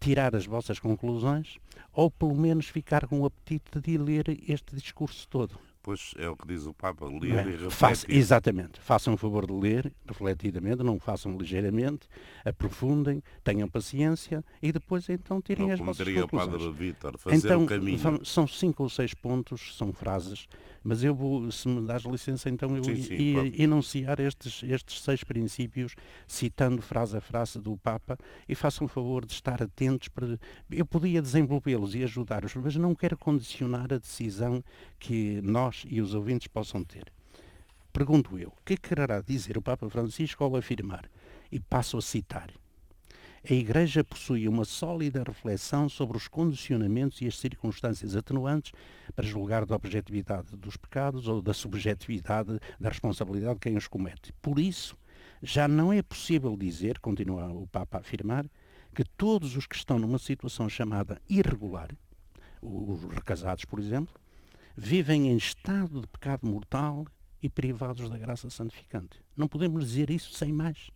tirar 0.00 0.34
as 0.34 0.46
vossas 0.46 0.78
conclusões 0.78 1.58
ou 1.92 2.10
pelo 2.10 2.34
menos 2.34 2.66
ficar 2.66 3.06
com 3.06 3.20
o 3.20 3.26
apetite 3.26 3.78
de 3.78 3.98
ler 3.98 4.40
este 4.48 4.74
discurso 4.74 5.28
todo 5.28 5.58
depois 5.88 6.14
é 6.18 6.28
o 6.28 6.36
que 6.36 6.46
diz 6.46 6.66
o 6.66 6.74
Papa, 6.74 7.06
ler 7.06 7.30
é? 7.30 7.42
e 7.42 7.50
refletir. 7.52 7.70
Faça, 7.70 8.06
exatamente. 8.12 8.78
Façam 8.80 9.14
o 9.14 9.16
favor 9.16 9.46
de 9.46 9.52
ler 9.54 9.90
refletidamente, 10.06 10.82
não 10.82 11.00
façam 11.00 11.36
ligeiramente, 11.36 12.06
aprofundem, 12.44 13.22
tenham 13.42 13.68
paciência 13.68 14.44
e 14.62 14.70
depois 14.70 15.08
então 15.08 15.40
tirem 15.40 15.66
não, 15.66 15.74
as 15.74 15.80
vossas 15.80 16.06
conclusões. 16.06 16.48
o 16.48 16.50
Padre 16.50 16.72
Vítor, 16.72 17.18
fazer 17.18 17.36
então, 17.36 17.64
o 17.64 17.66
caminho. 17.66 18.24
São 18.24 18.46
cinco 18.46 18.82
ou 18.82 18.90
seis 18.90 19.14
pontos, 19.14 19.76
são 19.76 19.92
frases, 19.92 20.46
mas 20.82 21.02
eu 21.02 21.14
vou, 21.14 21.50
se 21.50 21.66
me 21.68 21.86
dás 21.86 22.02
licença, 22.02 22.50
então 22.50 22.76
eu 22.76 22.84
ia 22.94 23.62
enunciar 23.62 24.20
estes, 24.20 24.62
estes 24.62 25.02
seis 25.02 25.24
princípios, 25.24 25.94
citando 26.26 26.82
frase 26.82 27.16
a 27.16 27.20
frase 27.20 27.58
do 27.58 27.76
Papa, 27.78 28.18
e 28.48 28.54
façam 28.54 28.84
o 28.84 28.88
favor 28.88 29.24
de 29.24 29.32
estar 29.32 29.62
atentos 29.62 30.08
para... 30.08 30.38
Eu 30.70 30.86
podia 30.86 31.22
desenvolvê-los 31.22 31.94
e 31.94 32.02
ajudar-os, 32.04 32.54
mas 32.54 32.76
não 32.76 32.94
quero 32.94 33.16
condicionar 33.16 33.92
a 33.92 33.98
decisão 33.98 34.62
que 34.98 35.40
nós 35.42 35.77
e 35.88 36.00
os 36.00 36.14
ouvintes 36.14 36.48
possam 36.48 36.82
ter. 36.82 37.12
Pergunto 37.92 38.38
eu, 38.38 38.48
o 38.48 38.64
que 38.64 38.76
quererá 38.76 39.20
dizer 39.20 39.58
o 39.58 39.62
Papa 39.62 39.88
Francisco 39.88 40.44
ao 40.44 40.56
afirmar, 40.56 41.10
e 41.50 41.58
passo 41.58 41.96
a 41.96 42.02
citar, 42.02 42.50
a 43.48 43.54
Igreja 43.54 44.02
possui 44.02 44.48
uma 44.48 44.64
sólida 44.64 45.22
reflexão 45.22 45.88
sobre 45.88 46.16
os 46.16 46.26
condicionamentos 46.26 47.20
e 47.22 47.26
as 47.26 47.38
circunstâncias 47.38 48.16
atenuantes 48.16 48.72
para 49.14 49.26
julgar 49.26 49.64
da 49.64 49.76
objetividade 49.76 50.56
dos 50.56 50.76
pecados 50.76 51.28
ou 51.28 51.40
da 51.40 51.54
subjetividade 51.54 52.58
da 52.80 52.88
responsabilidade 52.88 53.54
de 53.54 53.60
quem 53.60 53.76
os 53.76 53.86
comete. 53.86 54.32
Por 54.42 54.58
isso, 54.58 54.96
já 55.42 55.68
não 55.68 55.92
é 55.92 56.02
possível 56.02 56.56
dizer, 56.56 56.98
continua 56.98 57.46
o 57.52 57.66
Papa 57.68 57.98
a 57.98 58.00
afirmar, 58.00 58.44
que 58.94 59.04
todos 59.16 59.56
os 59.56 59.66
que 59.66 59.76
estão 59.76 59.98
numa 59.98 60.18
situação 60.18 60.68
chamada 60.68 61.22
irregular, 61.28 61.88
os 62.60 63.04
recasados, 63.04 63.64
por 63.64 63.78
exemplo, 63.78 64.14
vivem 64.78 65.28
em 65.28 65.36
estado 65.36 66.00
de 66.00 66.06
pecado 66.06 66.46
mortal 66.46 67.04
e 67.42 67.48
privados 67.48 68.08
da 68.08 68.16
graça 68.16 68.48
santificante. 68.48 69.20
Não 69.36 69.48
podemos 69.48 69.84
dizer 69.84 70.08
isso 70.08 70.32
sem 70.32 70.52
mais. 70.52 70.90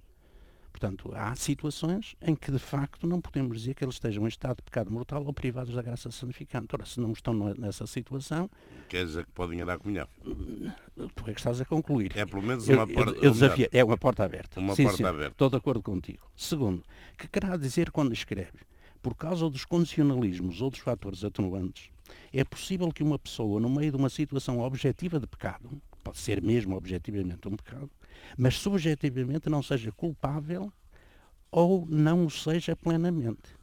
Portanto, 0.71 1.13
há 1.15 1.35
situações 1.35 2.15
em 2.23 2.35
que, 2.35 2.53
de 2.53 2.61
facto, 2.61 3.09
não 3.09 3.21
podemos 3.21 3.59
dizer 3.59 3.75
que 3.75 3.85
eles 3.85 3.97
estejam 3.97 4.25
em 4.25 4.29
estado 4.29 4.59
de 4.59 4.63
pecado 4.63 4.91
mortal 4.91 5.25
ou 5.25 5.33
privados 5.33 5.75
da 5.75 5.83
graça 5.83 6.13
santificante. 6.13 6.69
Ora, 6.73 6.87
se 6.87 7.01
não 7.01 7.11
estão 7.11 7.35
nessa 7.59 7.85
situação... 7.87 8.49
Quer 8.89 9.05
dizer 9.05 9.27
que 9.27 9.33
podem 9.33 9.59
ir 9.59 9.69
à 9.69 9.77
comunhão? 9.77 10.07
Tu 10.25 11.25
é 11.27 11.35
que 11.35 11.41
estás 11.41 11.61
a 11.61 11.65
concluir. 11.65 12.13
É 12.17 12.25
pelo 12.25 12.43
menos 12.43 12.69
uma 12.69 12.87
porta... 12.87 13.13
Eu, 13.17 13.25
eu 13.25 13.31
desafio, 13.33 13.69
é 13.71 13.85
uma 13.85 13.99
porta 13.99 14.25
aberta. 14.25 14.61
Uma 14.61 14.77
Sim, 14.77 14.85
porta 14.85 14.97
senhor, 14.97 15.09
aberta. 15.09 15.33
Estou 15.33 15.51
de 15.51 15.57
acordo 15.57 15.83
contigo. 15.83 16.31
Segundo, 16.37 16.85
que 17.19 17.27
querá 17.27 17.57
dizer 17.57 17.91
quando 17.91 18.13
escreve? 18.13 18.61
Por 19.03 19.17
causa 19.17 19.51
dos 19.51 19.65
condicionalismos 19.65 20.63
ou 20.63 20.71
dos 20.71 20.79
fatores 20.79 21.25
atenuantes, 21.25 21.91
é 22.33 22.45
possível 22.45 22.91
que 22.91 23.03
uma 23.03 23.19
pessoa, 23.19 23.61
no 23.61 23.69
meio 23.69 23.91
de 23.91 23.97
uma 23.97 24.09
situação 24.09 24.61
objetiva 24.61 25.21
de 25.21 25.27
pecado, 25.27 25.71
pode 26.03 26.19
ser 26.19 26.43
mesmo 26.43 26.77
objetivamente 26.77 27.49
um 27.49 27.57
pecado, 27.57 27.91
mas 28.37 28.57
subjetivamente 28.57 29.49
não 29.49 29.63
seja 29.63 29.93
culpável 29.93 30.73
ou 31.51 31.87
não 31.87 32.25
o 32.27 32.31
seja 32.31 32.75
plenamente. 32.75 33.57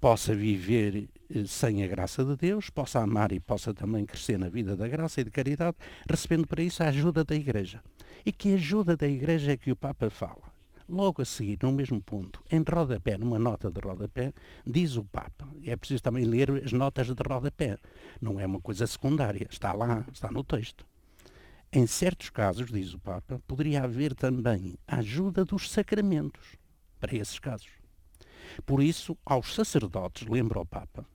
Possa 0.00 0.34
viver 0.34 1.08
eh, 1.30 1.44
sem 1.46 1.82
a 1.82 1.86
graça 1.86 2.24
de 2.24 2.36
Deus, 2.36 2.68
possa 2.68 3.00
amar 3.00 3.32
e 3.32 3.40
possa 3.40 3.72
também 3.72 4.04
crescer 4.04 4.38
na 4.38 4.50
vida 4.50 4.76
da 4.76 4.86
graça 4.86 5.20
e 5.20 5.24
de 5.24 5.30
caridade, 5.30 5.76
recebendo 6.08 6.46
para 6.46 6.62
isso 6.62 6.82
a 6.82 6.88
ajuda 6.88 7.24
da 7.24 7.34
Igreja. 7.34 7.82
E 8.24 8.30
que 8.30 8.54
ajuda 8.54 8.96
da 8.96 9.08
Igreja 9.08 9.52
é 9.52 9.56
que 9.56 9.72
o 9.72 9.76
Papa 9.76 10.10
fala? 10.10 10.53
Logo 10.86 11.22
a 11.22 11.24
seguir, 11.24 11.58
no 11.62 11.72
mesmo 11.72 12.00
ponto, 12.02 12.42
em 12.50 12.62
rodapé, 12.62 13.16
numa 13.16 13.38
nota 13.38 13.70
de 13.70 13.80
rodapé, 13.80 14.34
diz 14.66 14.96
o 14.96 15.04
Papa, 15.04 15.48
é 15.64 15.74
preciso 15.76 16.02
também 16.02 16.24
ler 16.26 16.62
as 16.62 16.72
notas 16.72 17.06
de 17.06 17.14
rodapé, 17.26 17.78
não 18.20 18.38
é 18.38 18.44
uma 18.44 18.60
coisa 18.60 18.86
secundária, 18.86 19.46
está 19.50 19.72
lá, 19.72 20.04
está 20.12 20.30
no 20.30 20.44
texto. 20.44 20.86
Em 21.72 21.86
certos 21.86 22.28
casos, 22.28 22.70
diz 22.70 22.92
o 22.92 22.98
Papa, 22.98 23.40
poderia 23.46 23.82
haver 23.82 24.14
também 24.14 24.76
a 24.86 24.98
ajuda 24.98 25.42
dos 25.44 25.70
sacramentos 25.70 26.56
para 27.00 27.16
esses 27.16 27.38
casos. 27.38 27.70
Por 28.66 28.82
isso, 28.82 29.16
aos 29.24 29.54
sacerdotes, 29.54 30.28
lembra 30.28 30.60
o 30.60 30.66
Papa, 30.66 31.06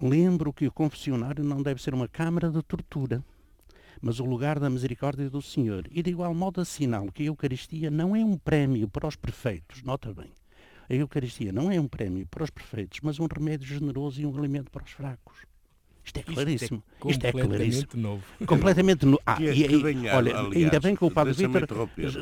lembro 0.00 0.52
que 0.52 0.68
o 0.68 0.72
confessionário 0.72 1.42
não 1.42 1.62
deve 1.62 1.82
ser 1.82 1.94
uma 1.94 2.08
câmara 2.08 2.48
de 2.48 2.62
tortura, 2.62 3.24
mas 4.00 4.20
o 4.20 4.24
lugar 4.24 4.58
da 4.58 4.70
misericórdia 4.70 5.30
do 5.30 5.42
Senhor. 5.42 5.86
E 5.90 6.02
de 6.02 6.10
igual 6.10 6.34
modo 6.34 6.60
assinalo 6.60 7.12
que 7.12 7.22
a 7.22 7.26
Eucaristia 7.26 7.90
não 7.90 8.14
é 8.14 8.24
um 8.24 8.36
prémio 8.36 8.88
para 8.88 9.06
os 9.06 9.16
perfeitos, 9.16 9.82
nota 9.82 10.12
bem. 10.12 10.32
A 10.88 10.94
Eucaristia 10.94 11.52
não 11.52 11.70
é 11.70 11.80
um 11.80 11.88
prémio 11.88 12.26
para 12.26 12.44
os 12.44 12.50
perfeitos, 12.50 13.00
mas 13.02 13.18
um 13.18 13.26
remédio 13.26 13.66
generoso 13.66 14.20
e 14.20 14.26
um 14.26 14.36
alimento 14.36 14.70
para 14.70 14.84
os 14.84 14.90
fracos. 14.90 15.53
Isto 16.04 16.18
é 16.18 16.22
claríssimo. 16.22 16.82
Isto 17.06 17.06
é, 17.06 17.10
Isto 17.10 17.26
é 17.26 17.32
claríssimo. 17.32 17.88
novo. 17.94 18.24
Completamente 18.46 19.06
novo. 19.06 19.22
Ah, 19.24 19.38
e, 19.40 19.46
e, 19.46 19.82
ganhar, 19.82 20.16
olha, 20.16 20.36
aliás, 20.36 20.64
ainda 20.64 20.80
bem 20.80 20.94
que 20.94 21.04
o 21.04 21.10
Padre 21.10 21.32
Vítor. 21.32 21.66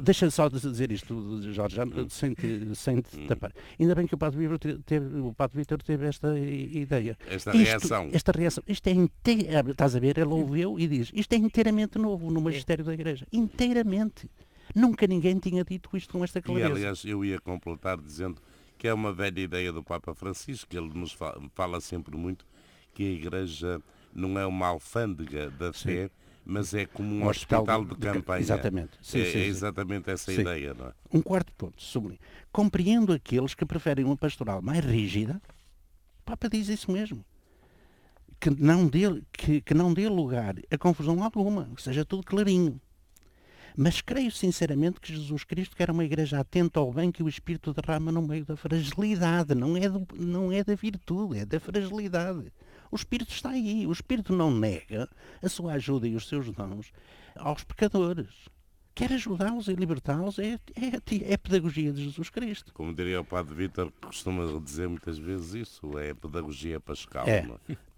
Deixa 0.03 0.31
só 0.31 0.49
dizer 0.49 0.93
isto, 0.93 1.43
Jorge, 1.53 1.77
já, 1.77 1.85
hum. 1.85 2.09
sem, 2.09 2.33
te, 2.33 2.75
sem 2.75 3.01
te 3.01 3.19
hum. 3.19 3.27
tapar. 3.27 3.53
Ainda 3.79 3.95
bem 3.95 4.07
que 4.07 4.15
o 4.15 4.19
Padre 4.19 4.39
Vítor 4.39 4.79
teve, 4.87 5.21
o 5.21 5.35
Padre 5.35 5.59
Vítor 5.59 5.83
teve 5.83 6.07
esta 6.07 6.39
ideia. 6.39 7.19
Esta 7.29 7.51
isto, 7.57 7.65
reação. 7.65 8.11
Esta 8.13 8.33
reação. 8.33 8.65
Isto 8.69 8.87
é 8.87 8.93
inteira. 8.93 9.65
Estás 9.69 9.97
a 9.97 10.01
ver? 10.01 10.17
Ele 10.17 10.33
ouviu 10.33 10.79
e 10.79 10.87
diz: 10.87 11.11
Isto 11.13 11.33
é 11.33 11.37
inteiramente 11.37 11.99
novo 11.99 12.31
no 12.31 12.41
magistério 12.41 12.85
da 12.85 12.95
Igreja. 12.95 13.27
Inteiramente. 13.33 14.31
Nunca 14.75 15.07
ninguém 15.07 15.39
tinha 15.39 15.65
dito 15.65 15.95
isto 15.97 16.13
com 16.13 16.25
esta 16.25 16.41
clareza. 16.41 16.69
E, 16.69 16.73
aliás, 16.73 17.05
eu 17.05 17.25
ia 17.25 17.39
completar 17.41 18.01
dizendo 18.01 18.41
que 18.79 18.89
é 18.89 18.95
uma 18.95 19.13
velha 19.13 19.41
ideia 19.41 19.73
do 19.73 19.83
Papa 19.83 20.15
Francisco, 20.15 20.71
que 20.71 20.79
ele 20.79 20.91
nos 20.95 21.13
fala, 21.13 21.41
fala 21.55 21.81
sempre 21.81 22.17
muito 22.17 22.47
que 22.95 23.05
a 23.05 23.11
Igreja 23.11 23.83
não 24.15 24.39
é 24.39 24.47
uma 24.47 24.67
alfândega 24.69 25.51
da 25.51 25.73
fé, 25.73 26.11
mas 26.45 26.75
é 26.75 26.87
como 26.87 27.15
um, 27.15 27.25
um 27.25 27.29
hospital, 27.29 27.61
hospital, 27.61 27.85
de, 27.85 27.95
de 27.95 28.01
campanha. 28.01 28.41
Exatamente. 28.41 28.91
Sim, 29.01 29.21
é, 29.21 29.25
sim, 29.25 29.39
é 29.39 29.47
exatamente 29.47 30.11
essa 30.11 30.33
ideia, 30.33 30.75
não 30.75 30.87
é? 30.87 30.93
Um 31.13 31.23
quarto 31.23 31.53
ponto, 31.55 31.81
sobre 31.83 32.19
compreendo 32.51 33.13
aqueles 33.13 33.55
que 33.55 33.65
preferem 33.65 34.05
uma 34.05 34.17
pastoral 34.17 34.61
mais 34.61 34.85
rígida. 34.85 35.41
O 36.21 36.25
Papa 36.25 36.49
diz 36.49 36.69
isso 36.69 36.91
mesmo. 36.91 37.25
Que 38.41 38.51
não 38.51 38.89
dê, 38.89 39.23
que, 39.33 39.61
que 39.61 39.73
não 39.73 39.95
dê 39.95 40.09
lugar 40.09 40.57
a 40.71 40.79
confusão 40.79 41.23
alguma, 41.23 41.71
que 41.77 41.83
seja 41.83 42.05
tudo 42.05 42.25
clarinho. 42.25 42.81
Mas 43.77 44.01
creio 44.01 44.31
sinceramente 44.31 45.01
que 45.01 45.15
Jesus 45.15 45.45
Cristo 45.45 45.77
quer 45.77 45.91
uma 45.91 46.05
igreja 46.05 46.41
atenta 46.41 46.81
ao 46.81 46.93
bem 46.93 47.11
que 47.11 47.23
o 47.23 47.29
Espírito 47.29 47.73
derrama 47.73 48.13
no 48.13 48.21
meio 48.21 48.45
da 48.45 48.57
fragilidade. 48.57 49.55
Não 49.55 49.77
é, 49.77 49.89
do, 49.89 50.07
não 50.15 50.53
é 50.53 50.63
da 50.63 50.75
virtude, 50.75 51.39
é 51.39 51.47
da 51.47 51.59
fragilidade. 51.59 52.53
O 52.93 52.97
Espírito 52.97 53.33
está 53.33 53.49
aí. 53.49 53.87
O 53.87 53.93
Espírito 53.93 54.37
não 54.37 54.51
nega 54.51 55.09
a 55.43 55.49
sua 55.49 55.73
ajuda 55.73 56.07
e 56.07 56.15
os 56.15 56.29
seus 56.29 56.51
dons 56.51 56.93
aos 57.35 57.65
pecadores. 57.65 58.29
Quer 58.95 59.15
ajudá-los 59.15 59.69
e 59.69 59.75
libertá-los 59.75 60.39
é, 60.39 60.61
é, 60.77 61.31
é, 61.31 61.35
a 61.35 61.39
pedagogia 61.39 61.91
de 61.91 62.05
Jesus 62.05 62.29
Cristo. 62.29 62.75
Como 62.75 62.95
diria 62.95 63.23
o 63.23 63.25
Padre 63.25 63.55
Vítor, 63.55 63.91
que 63.91 64.07
costuma 64.07 64.45
dizer 64.61 64.91
muitas 64.91 65.17
vezes 65.17 65.55
isso, 65.55 65.99
é 65.99 66.11
a 66.11 66.15
pedagogia 66.15 66.79
pascal. 66.79 67.27
É. 67.27 67.47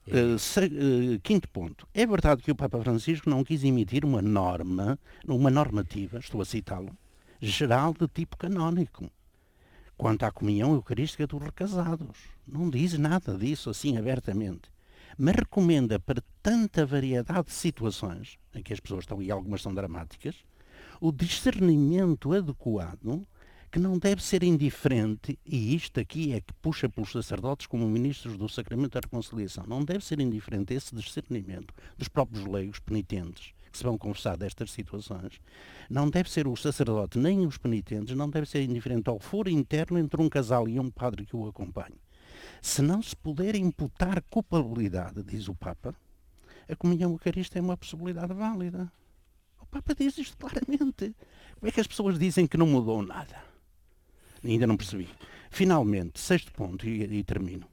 Uh, 0.06 0.38
se, 0.38 0.60
uh, 0.60 1.20
quinto 1.24 1.48
ponto. 1.48 1.88
É 1.92 2.06
verdade 2.06 2.44
que 2.44 2.52
o 2.52 2.54
Papa 2.54 2.80
Francisco 2.80 3.28
não 3.28 3.42
quis 3.42 3.64
emitir 3.64 4.04
uma 4.04 4.22
norma, 4.22 4.96
uma 5.26 5.50
normativa, 5.50 6.20
estou 6.20 6.40
a 6.40 6.44
citá-lo, 6.44 6.96
geral 7.40 7.92
de 7.92 8.06
tipo 8.06 8.36
canónico 8.36 9.10
quanto 9.96 10.22
à 10.22 10.30
comunhão 10.30 10.72
eucarística 10.74 11.26
dos 11.26 11.42
recasados. 11.42 12.18
Não 12.46 12.70
diz 12.70 12.96
nada 12.96 13.36
disso 13.36 13.68
assim 13.70 13.96
abertamente 13.96 14.73
mas 15.18 15.34
recomenda 15.34 15.98
para 15.98 16.22
tanta 16.42 16.84
variedade 16.84 17.46
de 17.46 17.52
situações, 17.52 18.38
em 18.54 18.62
que 18.62 18.72
as 18.72 18.80
pessoas 18.80 19.04
estão, 19.04 19.22
e 19.22 19.30
algumas 19.30 19.62
são 19.62 19.74
dramáticas, 19.74 20.36
o 21.00 21.12
discernimento 21.12 22.32
adequado, 22.32 23.26
que 23.70 23.78
não 23.78 23.98
deve 23.98 24.22
ser 24.22 24.44
indiferente, 24.44 25.38
e 25.44 25.74
isto 25.74 25.98
aqui 25.98 26.32
é 26.32 26.40
que 26.40 26.54
puxa 26.62 26.88
pelos 26.88 27.10
sacerdotes 27.10 27.66
como 27.66 27.88
ministros 27.88 28.36
do 28.36 28.48
Sacramento 28.48 28.92
da 28.92 29.00
Reconciliação, 29.00 29.64
não 29.66 29.84
deve 29.84 30.04
ser 30.04 30.20
indiferente 30.20 30.72
esse 30.74 30.94
discernimento 30.94 31.74
dos 31.98 32.08
próprios 32.08 32.46
leigos 32.46 32.78
penitentes 32.78 33.52
que 33.74 33.78
se 33.78 33.84
vão 33.84 33.98
conversar 33.98 34.36
destas 34.36 34.70
situações, 34.70 35.40
não 35.90 36.08
deve 36.08 36.30
ser 36.30 36.46
o 36.46 36.54
sacerdote 36.54 37.18
nem 37.18 37.44
os 37.44 37.58
penitentes, 37.58 38.14
não 38.14 38.30
deve 38.30 38.48
ser 38.48 38.62
indiferente 38.62 39.10
ao 39.10 39.18
foro 39.18 39.50
interno 39.50 39.98
entre 39.98 40.22
um 40.22 40.28
casal 40.28 40.68
e 40.68 40.78
um 40.78 40.88
padre 40.88 41.26
que 41.26 41.34
o 41.34 41.48
acompanhe. 41.48 42.03
Se 42.62 42.82
não 42.82 43.02
se 43.02 43.14
puder 43.14 43.54
imputar 43.54 44.22
culpabilidade, 44.22 45.22
diz 45.22 45.48
o 45.48 45.54
Papa, 45.54 45.94
a 46.68 46.76
comunhão 46.76 47.12
eucarística 47.12 47.58
é 47.58 47.62
uma 47.62 47.76
possibilidade 47.76 48.32
válida. 48.32 48.90
O 49.60 49.66
Papa 49.66 49.94
diz 49.94 50.16
isto 50.18 50.36
claramente. 50.36 51.14
Como 51.58 51.68
é 51.68 51.70
que 51.70 51.80
as 51.80 51.86
pessoas 51.86 52.18
dizem 52.18 52.46
que 52.46 52.56
não 52.56 52.66
mudou 52.66 53.02
nada? 53.02 53.42
Ainda 54.42 54.66
não 54.66 54.76
percebi. 54.76 55.08
Finalmente, 55.50 56.20
sexto 56.20 56.52
ponto, 56.52 56.86
e, 56.86 57.02
e 57.02 57.24
termino. 57.24 57.66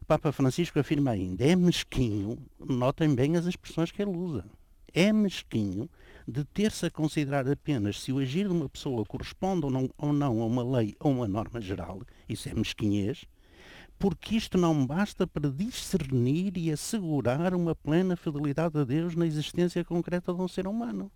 O 0.00 0.04
Papa 0.06 0.32
Francisco 0.32 0.78
afirma 0.78 1.12
ainda, 1.12 1.44
é 1.44 1.56
mesquinho, 1.56 2.38
notem 2.60 3.14
bem 3.14 3.36
as 3.36 3.46
expressões 3.46 3.90
que 3.90 4.02
ele 4.02 4.10
usa, 4.10 4.44
é 4.92 5.10
mesquinho 5.10 5.88
de 6.28 6.44
ter-se 6.44 6.86
a 6.86 6.90
considerar 6.90 7.48
apenas 7.48 8.00
se 8.00 8.12
o 8.12 8.18
agir 8.18 8.46
de 8.46 8.52
uma 8.52 8.68
pessoa 8.68 9.04
corresponde 9.06 9.64
ou 9.64 9.70
não, 9.70 9.90
ou 9.96 10.12
não 10.12 10.42
a 10.42 10.46
uma 10.46 10.62
lei 10.62 10.94
ou 11.00 11.10
uma 11.10 11.26
norma 11.26 11.58
geral, 11.58 12.02
isso 12.28 12.48
é 12.50 12.54
mesquinhez, 12.54 13.24
porque 13.98 14.36
isto 14.36 14.58
não 14.58 14.86
basta 14.86 15.26
para 15.26 15.50
discernir 15.50 16.56
e 16.56 16.70
assegurar 16.70 17.54
uma 17.54 17.74
plena 17.74 18.16
fidelidade 18.16 18.78
a 18.78 18.84
Deus 18.84 19.14
na 19.14 19.26
existência 19.26 19.84
concreta 19.84 20.32
de 20.32 20.40
um 20.40 20.48
ser 20.48 20.66
humano 20.66 21.10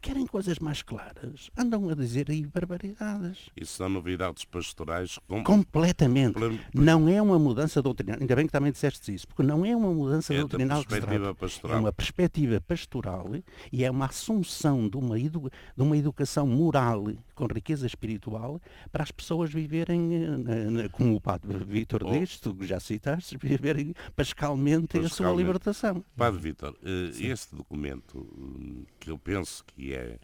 querem 0.00 0.26
coisas 0.26 0.58
mais 0.58 0.82
claras, 0.82 1.50
andam 1.56 1.88
a 1.88 1.94
dizer 1.94 2.30
aí 2.30 2.46
barbaridades. 2.46 3.50
Isso 3.56 3.74
são 3.74 3.88
novidades 3.88 4.44
pastorais 4.44 5.18
com... 5.26 5.42
completamente. 5.42 6.38
Não 6.72 7.08
é 7.08 7.20
uma 7.20 7.38
mudança 7.38 7.82
doutrinal. 7.82 8.18
Ainda 8.20 8.36
bem 8.36 8.46
que 8.46 8.52
também 8.52 8.72
disseste 8.72 9.12
isso, 9.12 9.26
porque 9.26 9.42
não 9.42 9.64
é 9.64 9.74
uma 9.74 9.92
mudança 9.92 10.32
é 10.32 10.38
doutrinal 10.38 10.84
perspectiva 10.84 11.34
pastoral. 11.34 11.76
É 11.76 11.80
uma 11.80 11.92
perspectiva 11.92 12.60
pastoral 12.60 13.30
e 13.72 13.84
é 13.84 13.90
uma 13.90 14.06
assunção 14.06 14.88
de 14.88 14.96
uma, 14.96 15.18
edu... 15.18 15.50
de 15.76 15.82
uma 15.82 15.96
educação 15.96 16.46
moral 16.46 17.04
com 17.34 17.46
riqueza 17.46 17.86
espiritual 17.86 18.60
para 18.90 19.02
as 19.02 19.10
pessoas 19.10 19.52
viverem, 19.52 20.10
eh, 20.14 20.88
como 20.90 21.16
o 21.16 21.20
Padre 21.20 21.58
Vítor 21.64 22.02
oh. 22.04 22.10
diz, 22.10 22.40
tu 22.40 22.56
já 22.62 22.80
citaste, 22.80 23.36
viverem 23.40 23.94
pascalmente, 24.16 24.86
pascalmente. 24.88 25.06
a 25.06 25.08
sua 25.08 25.32
libertação. 25.32 26.04
Padre 26.16 26.40
Vítor, 26.40 26.76
eh, 26.82 27.10
este 27.30 27.54
documento 27.54 28.18
hum, 28.18 28.84
que 29.08 29.12
eu 29.12 29.18
penso 29.18 29.64
que 29.64 29.94
é 29.94 30.18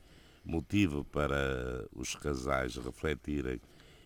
motivo 0.45 1.05
para 1.05 1.89
os 1.97 2.15
casais 2.15 2.77
refletirem 2.77 3.59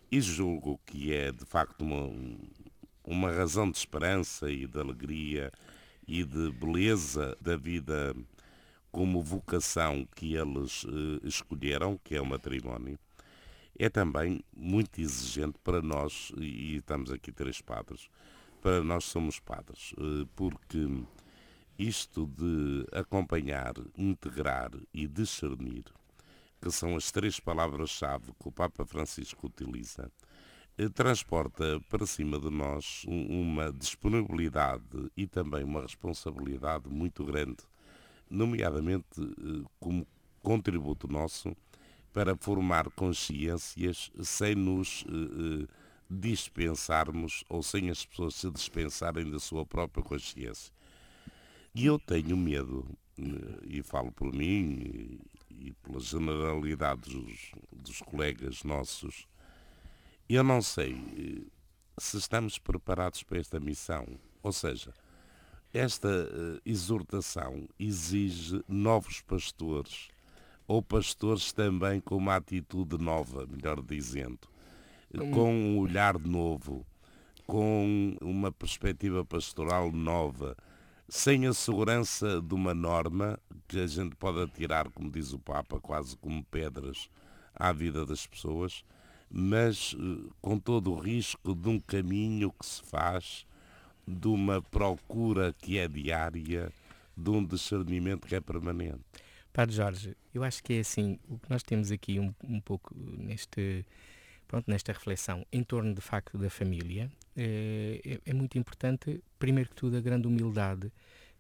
e 0.08 0.20
julgo 0.20 0.78
que 0.86 1.12
é 1.12 1.32
de 1.32 1.44
facto 1.44 1.82
uma, 1.82 2.08
uma 3.02 3.32
razão 3.32 3.68
de 3.68 3.76
esperança 3.76 4.48
e 4.48 4.68
de 4.68 4.78
alegria 4.78 5.50
e 6.06 6.22
de 6.22 6.52
beleza 6.52 7.36
da 7.40 7.56
vida 7.56 8.14
como 8.92 9.20
vocação 9.20 10.06
que 10.14 10.36
eles 10.36 10.86
eh, 10.86 11.26
escolheram, 11.26 11.98
que 12.04 12.14
é 12.14 12.20
o 12.20 12.26
matrimónio, 12.26 12.96
é 13.76 13.88
também 13.88 14.44
muito 14.56 15.00
exigente 15.00 15.58
para 15.62 15.82
nós, 15.82 16.32
e, 16.38 16.76
estamos 16.76 17.10
aqui 17.10 17.32
três 17.32 17.60
padres, 17.60 18.08
para 18.62 18.82
nós 18.82 19.04
somos 19.04 19.40
padres, 19.40 19.92
eh, 19.98 20.26
porque 20.36 20.86
isto 21.78 22.26
de 22.26 22.86
acompanhar, 22.92 23.74
integrar 23.96 24.70
e 24.92 25.06
discernir, 25.06 25.84
que 26.60 26.70
são 26.70 26.96
as 26.96 27.12
três 27.12 27.38
palavras-chave 27.38 28.32
que 28.40 28.48
o 28.48 28.52
Papa 28.52 28.84
Francisco 28.84 29.46
utiliza, 29.46 30.10
eh, 30.76 30.88
transporta 30.88 31.80
para 31.88 32.04
cima 32.04 32.38
de 32.38 32.50
nós 32.50 33.04
uma 33.06 33.72
disponibilidade 33.72 35.10
e 35.16 35.26
também 35.26 35.62
uma 35.62 35.82
responsabilidade 35.82 36.88
muito 36.88 37.24
grande, 37.24 37.58
nomeadamente 38.28 39.20
eh, 39.20 39.64
como 39.78 40.06
contributo 40.42 41.06
nosso 41.06 41.56
para 42.12 42.36
formar 42.36 42.90
consciências 42.90 44.10
sem 44.22 44.54
nos 44.54 45.04
eh, 45.08 45.66
dispensarmos 46.10 47.44
ou 47.48 47.62
sem 47.62 47.90
as 47.90 48.04
pessoas 48.04 48.34
se 48.34 48.50
dispensarem 48.50 49.30
da 49.30 49.38
sua 49.38 49.64
própria 49.64 50.02
consciência. 50.02 50.72
E 51.78 51.86
eu 51.86 51.96
tenho 51.96 52.36
medo, 52.36 52.84
eh, 53.16 53.60
e 53.68 53.82
falo 53.84 54.10
por 54.10 54.34
mim 54.34 55.20
e 55.48 55.72
pela 55.74 56.00
generalidade 56.00 57.02
dos, 57.02 57.52
dos 57.70 58.00
colegas 58.00 58.64
nossos, 58.64 59.28
Eu 60.28 60.42
não 60.42 60.60
sei 60.60 60.96
eh, 61.16 61.46
se 61.96 62.16
estamos 62.16 62.58
preparados 62.58 63.22
para 63.22 63.38
esta 63.38 63.60
missão. 63.60 64.04
Ou 64.42 64.50
seja, 64.50 64.92
esta 65.72 66.08
uh, 66.08 66.60
exortação 66.66 67.68
exige 67.78 68.60
novos 68.66 69.20
pastores, 69.20 70.08
ou 70.66 70.82
pastores 70.82 71.52
também 71.52 72.00
com 72.00 72.16
uma 72.16 72.34
atitude 72.34 72.98
nova, 72.98 73.46
melhor 73.46 73.80
dizendo, 73.82 74.48
hum. 75.14 75.30
com 75.30 75.54
um 75.54 75.78
olhar 75.78 76.18
novo, 76.18 76.84
com 77.46 78.16
uma 78.20 78.50
perspectiva 78.50 79.24
pastoral 79.24 79.92
nova, 79.92 80.56
sem 81.08 81.46
a 81.46 81.54
segurança 81.54 82.40
de 82.42 82.54
uma 82.54 82.74
norma 82.74 83.38
que 83.66 83.80
a 83.80 83.86
gente 83.86 84.14
pode 84.14 84.42
atirar, 84.42 84.90
como 84.90 85.10
diz 85.10 85.32
o 85.32 85.38
Papa, 85.38 85.80
quase 85.80 86.16
como 86.16 86.44
pedras 86.44 87.08
à 87.54 87.72
vida 87.72 88.04
das 88.04 88.26
pessoas, 88.26 88.84
mas 89.30 89.94
uh, 89.94 90.30
com 90.40 90.58
todo 90.58 90.92
o 90.92 90.98
risco 90.98 91.54
de 91.54 91.68
um 91.68 91.80
caminho 91.80 92.52
que 92.52 92.66
se 92.66 92.82
faz 92.82 93.46
de 94.06 94.28
uma 94.28 94.62
procura 94.62 95.52
que 95.52 95.78
é 95.78 95.88
diária, 95.88 96.72
de 97.16 97.30
um 97.30 97.44
discernimento 97.44 98.26
que 98.26 98.34
é 98.34 98.40
permanente. 98.40 99.00
Padre 99.52 99.74
Jorge, 99.74 100.16
eu 100.32 100.44
acho 100.44 100.62
que 100.62 100.74
é 100.74 100.80
assim, 100.80 101.18
o 101.28 101.38
que 101.38 101.50
nós 101.50 101.62
temos 101.62 101.90
aqui 101.90 102.20
um, 102.20 102.32
um 102.44 102.60
pouco 102.60 102.94
neste, 102.96 103.84
pronto, 104.46 104.70
nesta 104.70 104.92
reflexão 104.92 105.44
em 105.52 105.62
torno 105.62 105.94
de 105.94 106.00
facto 106.00 106.38
da 106.38 106.48
família, 106.48 107.10
é, 107.38 108.00
é, 108.04 108.30
é 108.30 108.34
muito 108.34 108.58
importante, 108.58 109.22
primeiro 109.38 109.70
que 109.70 109.76
tudo, 109.76 109.96
a 109.96 110.00
grande 110.00 110.26
humildade 110.26 110.92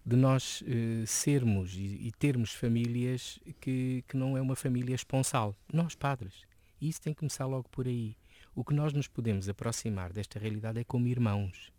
de 0.06 0.16
nós 0.16 0.62
eh, 0.66 1.04
sermos 1.06 1.74
e, 1.74 2.06
e, 2.06 2.12
termos 2.18 2.54
famílias 2.54 3.38
que, 3.60 4.02
que 4.08 4.16
não 4.16 4.38
é 4.38 4.40
uma 4.40 4.56
família 4.56 4.94
esponsal, 4.94 5.54
nós 5.70 5.94
padres. 5.94 6.46
E 6.80 6.88
isso 6.88 7.02
tem 7.02 7.12
que 7.12 7.18
começar 7.18 7.44
logo 7.44 7.68
por 7.68 7.86
aí. 7.86 8.16
O 8.54 8.64
que 8.64 8.72
nós 8.72 8.94
nos 8.94 9.06
podemos 9.06 9.48
aproximar 9.48 10.10
desta 10.12 10.38
realidade 10.38 10.78
é 10.78 10.84
como 10.84 11.08
irmãos 11.08 11.70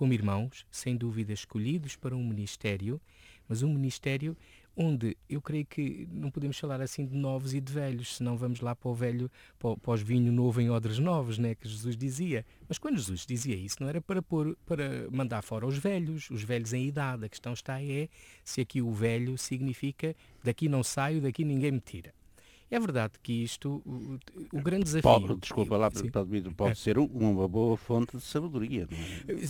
como 0.00 0.14
irmãos, 0.14 0.66
sem 0.70 0.96
dúvida 0.96 1.32
escolhidos 1.32 1.94
para 1.94 2.16
um 2.16 2.24
ministério, 2.24 2.98
mas 3.46 3.62
um 3.62 3.70
ministério 3.72 4.34
onde 4.80 5.14
eu 5.28 5.42
creio 5.42 5.66
que 5.66 6.08
não 6.10 6.30
podemos 6.30 6.58
falar 6.58 6.80
assim 6.80 7.04
de 7.04 7.14
novos 7.14 7.52
e 7.52 7.60
de 7.60 7.70
velhos, 7.70 8.16
senão 8.16 8.34
vamos 8.34 8.60
lá 8.60 8.74
para 8.74 8.88
o 8.88 8.94
velho, 8.94 9.30
para, 9.58 9.76
para 9.76 9.92
os 9.92 10.00
vinho 10.00 10.32
novo 10.32 10.58
em 10.58 10.70
odres 10.70 10.98
novos, 10.98 11.36
né, 11.36 11.54
que 11.54 11.68
Jesus 11.68 11.94
dizia. 11.94 12.46
Mas 12.66 12.78
quando 12.78 12.96
Jesus 12.96 13.26
dizia 13.26 13.54
isso, 13.54 13.76
não 13.78 13.90
era 13.90 14.00
para 14.00 14.22
pôr, 14.22 14.56
para 14.64 15.06
mandar 15.10 15.42
fora 15.42 15.66
os 15.66 15.76
velhos, 15.76 16.30
os 16.30 16.42
velhos 16.42 16.72
em 16.72 16.86
idade. 16.86 17.26
A 17.26 17.28
questão 17.28 17.52
está 17.52 17.82
é 17.82 18.08
se 18.42 18.62
aqui 18.62 18.80
o 18.80 18.90
velho 18.90 19.36
significa 19.36 20.16
daqui 20.42 20.66
não 20.66 20.82
saio, 20.82 21.20
daqui 21.20 21.44
ninguém 21.44 21.72
me 21.72 21.80
tira. 21.80 22.14
É 22.70 22.80
verdade 22.80 23.14
que 23.22 23.32
isto, 23.42 23.82
o, 23.84 24.18
o 24.52 24.62
grande 24.62 24.84
desafio... 24.84 25.02
Pode, 25.02 25.40
desculpa 25.40 25.76
lá, 25.76 25.90
pode 26.56 26.72
é. 26.72 26.74
ser 26.74 26.98
uma 26.98 27.46
boa 27.48 27.76
fonte 27.76 28.16
de 28.16 28.22
sabedoria. 28.22 28.88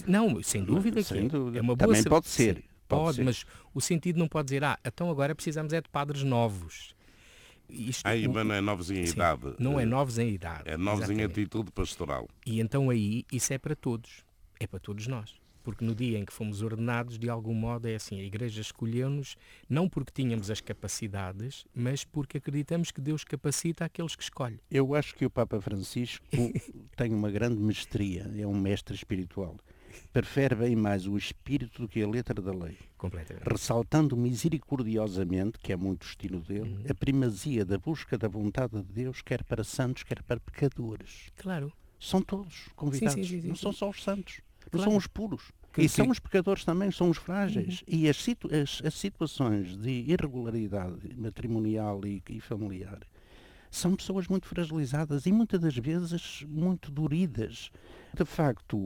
Não, 0.08 0.30
é? 0.30 0.30
não 0.34 0.42
sem 0.42 0.64
dúvida 0.64 1.02
sem 1.02 1.28
que 1.28 1.28
dúvida. 1.28 1.58
é 1.58 1.60
uma 1.60 1.76
boa 1.76 1.94
Também 1.94 2.02
pode 2.02 2.28
ser. 2.28 2.64
Pode, 2.96 3.22
mas 3.22 3.44
o 3.74 3.80
sentido 3.80 4.18
não 4.18 4.28
pode 4.28 4.46
dizer, 4.46 4.64
ah, 4.64 4.78
então 4.84 5.10
agora 5.10 5.34
precisamos 5.34 5.72
é 5.72 5.80
de 5.80 5.88
padres 5.88 6.22
novos. 6.22 6.94
Isto, 7.68 8.06
aí, 8.06 8.26
mas 8.26 8.44
não 8.46 8.54
é 8.54 8.60
novos 8.60 8.90
em 8.90 9.06
sim, 9.06 9.12
idade. 9.12 9.54
Não 9.58 9.78
é 9.78 9.84
novos 9.84 10.18
em 10.18 10.28
idade. 10.30 10.64
É 10.66 10.76
novos 10.76 11.04
exatamente. 11.04 11.22
em 11.22 11.42
atitude 11.42 11.70
pastoral. 11.70 12.28
E 12.44 12.60
então 12.60 12.90
aí, 12.90 13.24
isso 13.30 13.52
é 13.52 13.58
para 13.58 13.76
todos. 13.76 14.24
É 14.58 14.66
para 14.66 14.80
todos 14.80 15.06
nós 15.06 15.40
porque 15.62 15.84
no 15.84 15.94
dia 15.94 16.18
em 16.18 16.24
que 16.24 16.32
fomos 16.32 16.62
ordenados, 16.62 17.18
de 17.18 17.28
algum 17.28 17.54
modo 17.54 17.86
é 17.86 17.94
assim, 17.94 18.20
a 18.20 18.24
Igreja 18.24 18.60
escolheu-nos 18.60 19.36
não 19.68 19.88
porque 19.88 20.12
tínhamos 20.12 20.50
as 20.50 20.60
capacidades, 20.60 21.64
mas 21.74 22.04
porque 22.04 22.38
acreditamos 22.38 22.90
que 22.90 23.00
Deus 23.00 23.24
capacita 23.24 23.84
aqueles 23.84 24.16
que 24.16 24.22
escolhe. 24.22 24.60
Eu 24.70 24.94
acho 24.94 25.14
que 25.14 25.24
o 25.24 25.30
Papa 25.30 25.60
Francisco 25.60 26.24
tem 26.96 27.14
uma 27.14 27.30
grande 27.30 27.60
mestria, 27.60 28.30
é 28.36 28.46
um 28.46 28.58
mestre 28.58 28.94
espiritual. 28.94 29.56
Prefere 30.12 30.54
bem 30.54 30.76
mais 30.76 31.06
o 31.06 31.16
espírito 31.16 31.82
do 31.82 31.88
que 31.88 32.02
a 32.02 32.08
letra 32.08 32.40
da 32.40 32.52
lei. 32.52 32.76
Ressaltando 33.48 34.16
misericordiosamente, 34.16 35.58
que 35.58 35.72
é 35.72 35.76
muito 35.76 36.02
o 36.02 36.06
estilo 36.06 36.40
dele, 36.40 36.70
uhum. 36.70 36.84
a 36.88 36.94
primazia 36.94 37.64
da 37.64 37.78
busca 37.78 38.18
da 38.18 38.28
vontade 38.28 38.76
de 38.82 38.92
Deus, 38.92 39.22
quer 39.22 39.44
para 39.44 39.64
santos, 39.64 40.02
quer 40.02 40.22
para 40.22 40.40
pecadores. 40.40 41.30
Claro. 41.36 41.72
São 41.98 42.22
todos 42.22 42.68
convidados, 42.74 43.14
sim, 43.14 43.24
sim, 43.24 43.42
sim, 43.42 43.48
não 43.48 43.56
são 43.56 43.72
só 43.72 43.90
os 43.90 44.02
santos. 44.02 44.40
Claro. 44.70 44.90
São 44.90 44.96
os 44.96 45.06
puros. 45.06 45.52
Que, 45.72 45.82
e 45.82 45.88
são 45.88 46.06
que... 46.06 46.12
os 46.12 46.18
pecadores 46.18 46.64
também, 46.64 46.90
são 46.90 47.10
os 47.10 47.18
frágeis. 47.18 47.82
Uhum. 47.82 47.98
E 47.98 48.08
as, 48.08 48.16
situ 48.16 48.48
as, 48.52 48.82
as, 48.84 48.94
situações 48.94 49.76
de 49.76 49.90
irregularidade 49.90 51.14
matrimonial 51.16 52.00
e, 52.04 52.22
e 52.28 52.40
familiar 52.40 53.00
são 53.70 53.94
pessoas 53.94 54.26
muito 54.26 54.46
fragilizadas 54.46 55.26
e 55.26 55.32
muitas 55.32 55.60
das 55.60 55.76
vezes 55.76 56.44
muito 56.48 56.90
doridas. 56.90 57.70
De 58.12 58.24
facto, 58.24 58.76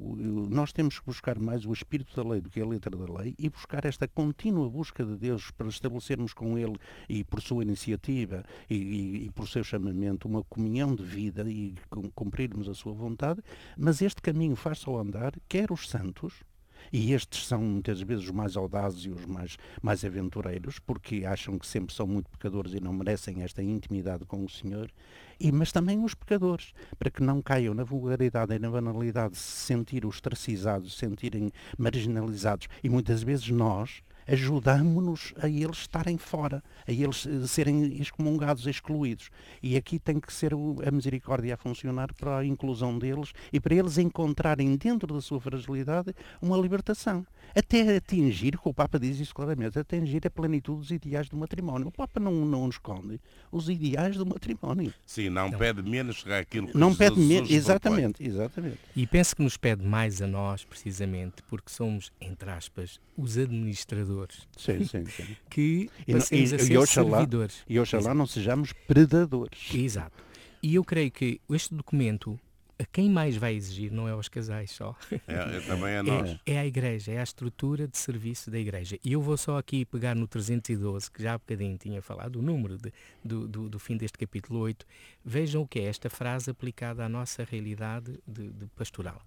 nós 0.51 0.73
temos 0.73 0.99
que 0.99 1.07
buscar 1.07 1.39
mais 1.39 1.65
o 1.65 1.73
espírito 1.73 2.15
da 2.15 2.29
lei 2.29 2.43
do 2.43 2.51
que 2.51 2.61
a 2.61 2.67
letra 2.67 2.95
da 2.95 3.11
lei 3.11 3.35
e 3.39 3.49
buscar 3.49 3.87
esta 3.87 4.07
contínua 4.07 4.69
busca 4.69 5.03
de 5.03 5.17
Deus 5.17 5.51
para 5.51 5.69
estabelecermos 5.69 6.35
com 6.35 6.59
Ele 6.59 6.77
e 7.09 7.25
por 7.25 7.41
sua 7.41 7.63
iniciativa 7.63 8.45
e, 8.69 8.75
e, 8.75 9.25
e 9.25 9.31
por 9.31 9.49
seu 9.49 9.65
chamamento 9.65 10.29
uma 10.29 10.45
comunhão 10.45 10.95
de 10.95 11.03
vida 11.03 11.49
e 11.51 11.75
cumprirmos 12.15 12.69
a 12.69 12.75
sua 12.75 12.93
vontade, 12.93 13.41
mas 13.79 14.03
este 14.03 14.21
caminho 14.21 14.57
faz 14.57 14.79
só 14.79 14.99
andar, 14.99 15.33
quer 15.49 15.73
os 15.73 15.89
santos, 15.89 16.45
e 16.93 17.13
estes 17.13 17.47
são 17.47 17.61
muitas 17.61 18.01
vezes 18.01 18.25
os 18.25 18.31
mais 18.31 18.57
audazes 18.57 19.05
e 19.05 19.11
os 19.11 19.25
mais, 19.27 19.57
mais 19.83 20.05
aventureiros, 20.05 20.79
porque 20.79 21.25
acham 21.25 21.59
que 21.59 21.67
sempre 21.67 21.95
são 21.95 22.07
muito 22.07 22.31
pecadores 22.31 22.75
e 22.75 22.81
não 22.81 22.93
merecem 22.93 23.43
esta 23.43 23.63
intimidade 23.63 24.25
com 24.25 24.45
o 24.45 24.49
Senhor, 24.49 24.91
e, 25.39 25.51
mas 25.51 25.73
também 25.73 26.03
os 26.03 26.15
pecadores, 26.15 26.73
para 26.99 27.11
que 27.11 27.23
não 27.23 27.43
caiam 27.43 27.75
na 27.75 27.85
vulgaridade 27.85 28.55
e 28.55 28.59
na 28.59 28.71
banalidade, 28.71 29.37
se 29.37 29.67
sentirem 29.67 30.09
ostracizados, 30.09 30.95
se 30.95 31.01
sentirem 31.01 31.51
marginalizados. 31.77 32.69
E 32.83 32.89
muitas 32.89 33.23
vezes 33.23 33.49
nós, 33.51 34.03
ajudamos-nos 34.27 35.35
a 35.41 35.49
eles 35.49 35.79
estarem 35.79 36.17
fora, 36.19 36.63
a 36.87 36.93
eles 36.93 37.27
eh, 37.27 37.47
serem 37.47 38.01
excomungados, 38.01 38.67
excluídos. 38.67 39.31
E 39.63 39.77
aqui 39.77 39.99
tem 39.99 40.21
que 40.21 40.33
ser 40.33 40.53
a 40.55 40.91
misericórdia 40.91 41.55
a 41.55 41.57
funcionar 41.57 42.13
para 42.15 42.39
a 42.39 42.45
inclusão 42.45 42.99
deles 42.99 43.33
e 43.53 43.61
para 43.61 43.75
eles 43.75 43.99
encontrarem 43.99 44.77
dentro 44.77 45.13
da 45.13 45.21
sua 45.21 45.41
fragilidade 45.41 46.15
uma 46.41 46.57
libertação. 46.57 47.27
Até 47.55 47.97
atingir, 47.97 48.59
que 48.59 48.69
o 48.69 48.75
Papa 48.75 48.99
diz 48.99 49.19
isso 49.19 49.35
claramente, 49.35 49.79
atingir 49.79 50.27
a 50.27 50.31
plenitude 50.31 50.79
dos 50.79 50.91
ideais 50.91 51.29
do 51.29 51.37
matrimónio. 51.37 51.89
O 51.89 51.93
Papa 51.93 52.21
não, 52.21 52.33
não 52.33 52.69
esconde 52.69 53.21
os 53.51 53.69
ideais 53.69 54.17
do 54.17 54.27
matrimónio. 54.27 54.93
Sim, 55.07 55.29
não, 55.31 55.51
não. 55.51 55.59
pede 55.59 55.83
menos 55.83 56.23
que 56.23 56.33
aquilo 56.33 56.69
que 56.69 56.77
Não 56.77 56.95
pede 56.95 57.19
menos, 57.21 57.51
exatamente, 57.51 58.27
exatamente. 58.27 58.79
E 58.95 59.07
penso 59.07 59.37
que 59.37 59.43
nos 59.43 59.57
pede 59.57 59.85
mais 59.85 60.21
a 60.21 60.27
nós, 60.27 60.65
precisamente, 60.65 61.43
porque 61.49 61.71
somos, 61.71 62.13
entre 62.21 62.51
aspas, 62.51 63.01
os 63.17 63.39
administradores 63.39 64.49
Sim, 64.57 64.85
sim, 64.85 65.05
sim. 65.07 65.37
que 65.49 65.91
passemos 66.11 66.53
e, 66.53 66.55
a 66.55 66.59
ser 66.59 66.73
e 66.73 66.79
oxalá, 66.79 67.19
servidores. 67.19 67.63
E 67.69 67.79
oxalá 67.79 68.03
Exato. 68.03 68.17
não 68.17 68.27
sejamos 68.27 68.73
predadores. 68.73 69.75
Exato. 69.75 70.23
E 70.63 70.77
eu 70.77 70.85
creio 70.85 71.11
que 71.11 71.41
este 71.51 71.75
documento, 71.75 72.39
a 72.79 72.85
quem 72.85 73.09
mais 73.09 73.37
vai 73.37 73.55
exigir 73.55 73.93
não 73.93 74.09
é 74.09 74.13
aos 74.13 74.29
casais 74.29 74.71
só. 74.71 74.97
É, 75.27 75.57
é 75.57 75.61
também 75.61 75.97
a 75.97 76.03
nós. 76.05 76.31
É, 76.47 76.55
é 76.55 76.59
a 76.59 76.67
igreja, 76.67 77.13
é 77.13 77.21
a 77.21 77.23
estrutura 77.23 77.87
de 77.87 77.97
serviço 77.97 78.51
da 78.51 78.59
igreja. 78.59 78.99
E 79.05 79.13
eu 79.13 79.21
vou 79.21 79.37
só 79.37 79.59
aqui 79.59 79.85
pegar 79.85 80.15
no 80.15 80.27
312, 80.27 81.11
que 81.11 81.23
já 81.23 81.35
há 81.35 81.39
bocadinho 81.39 81.77
tinha 81.79 82.03
falado, 82.03 82.37
o 82.37 82.43
número 82.43 82.77
de, 82.79 82.93
do, 83.25 83.47
do, 83.47 83.69
do, 83.69 83.79
fim 83.79 83.97
deste 83.97 84.19
capítulo 84.19 84.61
8. 84.61 84.87
Vejam 85.25 85.63
o 85.63 85.69
que 85.69 85.79
é 85.79 85.85
esta 85.85 86.11
frase 86.11 86.51
aplicada 86.51 87.05
à 87.05 87.09
nossa 87.09 87.45
realidade 87.45 88.19
de, 88.27 88.51
de 88.51 88.67
pastoral 88.69 89.23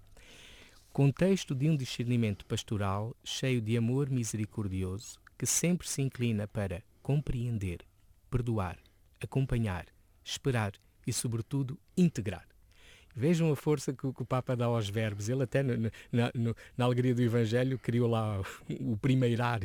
contexto 0.98 1.54
de 1.54 1.70
um 1.70 1.78
discernimento 1.78 2.44
pastoral 2.48 3.16
cheio 3.24 3.62
de 3.62 3.78
amor 3.78 4.10
misericordioso 4.10 5.20
que 5.38 5.46
sempre 5.46 5.88
se 5.88 6.02
inclina 6.02 6.48
para 6.48 6.82
compreender, 7.04 7.86
perdoar, 8.32 8.80
acompanhar, 9.22 9.86
esperar 10.24 10.74
e, 11.06 11.14
sobretudo, 11.14 11.80
integrar. 11.96 12.48
Vejam 13.18 13.52
a 13.52 13.56
força 13.56 13.92
que, 13.92 14.14
que 14.14 14.22
o 14.22 14.26
Papa 14.26 14.56
dá 14.56 14.66
aos 14.66 14.88
verbos. 14.88 15.28
Ele 15.28 15.42
até 15.42 15.64
no, 15.64 15.92
na, 16.12 16.32
no, 16.36 16.56
na 16.78 16.86
alegria 16.86 17.16
do 17.16 17.22
Evangelho 17.24 17.80
criou 17.80 18.08
lá 18.08 18.40
o 18.80 18.96
primeirar. 18.96 19.60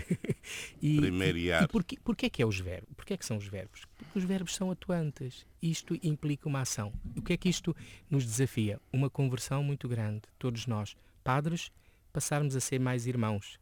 e, 0.80 0.96
Primeiriar. 0.96 1.60
E, 1.60 1.64
e 1.66 1.68
porquê, 1.68 1.98
porquê 2.02 2.26
é 2.26 2.30
que 2.30 2.42
é 2.42 2.46
os 2.46 2.58
verbos? 2.58 2.88
Porquê 2.96 3.12
é 3.12 3.16
que 3.18 3.26
são 3.26 3.36
os 3.36 3.46
verbos? 3.46 3.82
Porque 3.98 4.18
os 4.18 4.24
verbos 4.24 4.54
são 4.54 4.70
atuantes. 4.70 5.46
Isto 5.60 5.98
implica 6.02 6.48
uma 6.48 6.62
ação. 6.62 6.94
O 7.14 7.20
que 7.20 7.34
é 7.34 7.36
que 7.36 7.50
isto 7.50 7.76
nos 8.08 8.24
desafia? 8.24 8.80
Uma 8.90 9.10
conversão 9.10 9.62
muito 9.62 9.86
grande, 9.86 10.22
todos 10.38 10.66
nós 10.66 10.96
padres, 11.22 11.70
passarmos 12.10 12.56
a 12.56 12.60
ser 12.60 12.80
mais 12.80 13.06
irmãos. 13.06 13.60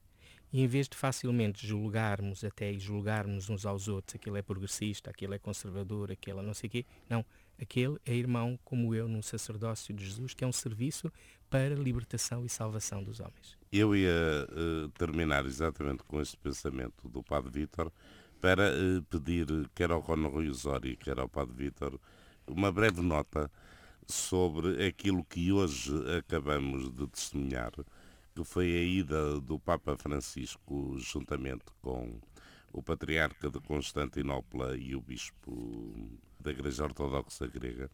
E 0.53 0.62
em 0.62 0.66
vez 0.66 0.88
de 0.88 0.96
facilmente 0.96 1.66
julgarmos 1.66 2.44
até 2.44 2.72
e 2.72 2.79
julgarmos 2.79 3.50
uns 3.50 3.66
aos 3.66 3.88
outros, 3.88 4.14
aquele 4.14 4.38
é 4.38 4.42
progressista, 4.42 5.11
aquele 5.11 5.35
é 5.35 5.38
conservador, 5.38 6.11
aquele 6.12 6.38
é 6.38 6.42
não 6.42 6.55
sei 6.55 6.68
o 6.68 6.70
quê, 6.70 6.87
não, 7.09 7.24
aquele 7.61 7.99
é 8.07 8.14
irmão 8.14 8.59
como 8.64 8.94
eu 8.94 9.07
num 9.07 9.23
sacerdócio 9.23 9.92
de 9.94 10.05
Jesus, 10.05 10.35
que 10.35 10.44
é 10.44 10.46
um 10.46 10.53
serviço 10.53 11.12
para 11.49 11.75
libertação 11.75 12.44
e 12.44 12.49
salvação 12.49 13.03
dos 13.03 13.20
homens. 13.20 13.59
Eu 13.73 13.94
ia 13.94 14.11
uh, 14.49 14.88
terminar 14.90 15.44
exatamente 15.44 16.03
com 16.05 16.20
este 16.20 16.37
pensamento 16.37 17.09
do 17.09 17.23
Padre 17.23 17.51
Vítor 17.51 17.92
para 18.40 18.70
uh, 18.70 19.03
pedir, 19.03 19.46
quer 19.75 19.90
ao 19.90 20.03
Cono 20.03 20.29
Rui 20.29 20.49
Osório, 20.49 20.96
quer 20.96 21.18
ao 21.18 21.29
Padre 21.29 21.55
Vítor, 21.55 22.01
uma 22.46 22.73
breve 22.73 23.03
nota 23.03 23.51
sobre 24.07 24.85
aquilo 24.87 25.25
que 25.25 25.53
hoje 25.53 25.92
acabamos 26.16 26.90
de 26.92 27.07
testemunhar, 27.09 27.73
que 28.35 28.44
foi 28.44 28.66
a 28.66 28.83
ida 28.83 29.40
do 29.40 29.59
Papa 29.59 29.96
Francisco 29.96 30.96
juntamente 30.99 31.64
com 31.81 32.20
o 32.73 32.83
Patriarca 32.83 33.51
de 33.51 33.61
Constantinopla 33.61 34.77
e 34.77 34.94
o 34.94 35.01
Bispo 35.01 36.18
da 36.40 36.50
Igreja 36.50 36.85
Ortodoxa 36.85 37.46
Grega, 37.46 37.90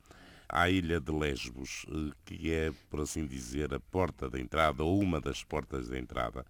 à 0.48 0.70
ilha 0.70 1.00
de 1.00 1.12
Lesbos, 1.12 1.86
eh, 1.88 2.12
que 2.24 2.52
é, 2.52 2.72
por 2.90 3.00
assim 3.00 3.26
dizer, 3.26 3.74
a 3.74 3.80
porta 3.80 4.28
de 4.28 4.40
entrada, 4.40 4.82
ou 4.82 5.00
uma 5.00 5.20
das 5.20 5.42
portas 5.42 5.88
de 5.88 5.98
entrada, 5.98 6.44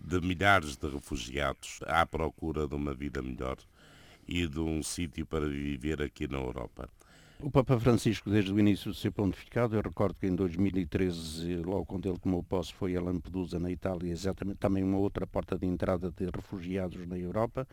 de 0.00 0.20
milhares 0.20 0.76
de 0.76 0.88
refugiados 0.88 1.80
à 1.86 2.04
procura 2.04 2.66
de 2.66 2.74
uma 2.74 2.92
vida 2.92 3.22
melhor 3.22 3.56
e 4.26 4.46
de 4.46 4.60
um 4.60 4.82
sítio 4.82 5.24
para 5.26 5.48
viver 5.48 6.02
aqui 6.02 6.26
na 6.26 6.38
Europa. 6.38 6.88
O 7.40 7.50
Papa 7.50 7.78
Francisco, 7.78 8.30
desde 8.30 8.52
o 8.52 8.58
início 8.58 8.92
do 8.92 8.96
seu 8.96 9.10
pontificado, 9.10 9.74
eu 9.74 9.82
recordo 9.82 10.14
que 10.14 10.28
em 10.28 10.34
2013, 10.34 11.56
logo 11.56 11.84
quando 11.86 12.08
ele 12.08 12.18
tomou 12.18 12.40
posse, 12.40 12.72
foi 12.72 12.96
a 12.96 13.00
Lampedusa, 13.00 13.58
na 13.58 13.68
Itália, 13.68 14.12
exatamente 14.12 14.58
também 14.58 14.84
uma 14.84 14.98
outra 14.98 15.26
porta 15.26 15.58
de 15.58 15.66
entrada 15.66 16.12
de 16.16 16.26
refugiados 16.26 17.04
na 17.04 17.18
Europa, 17.18 17.66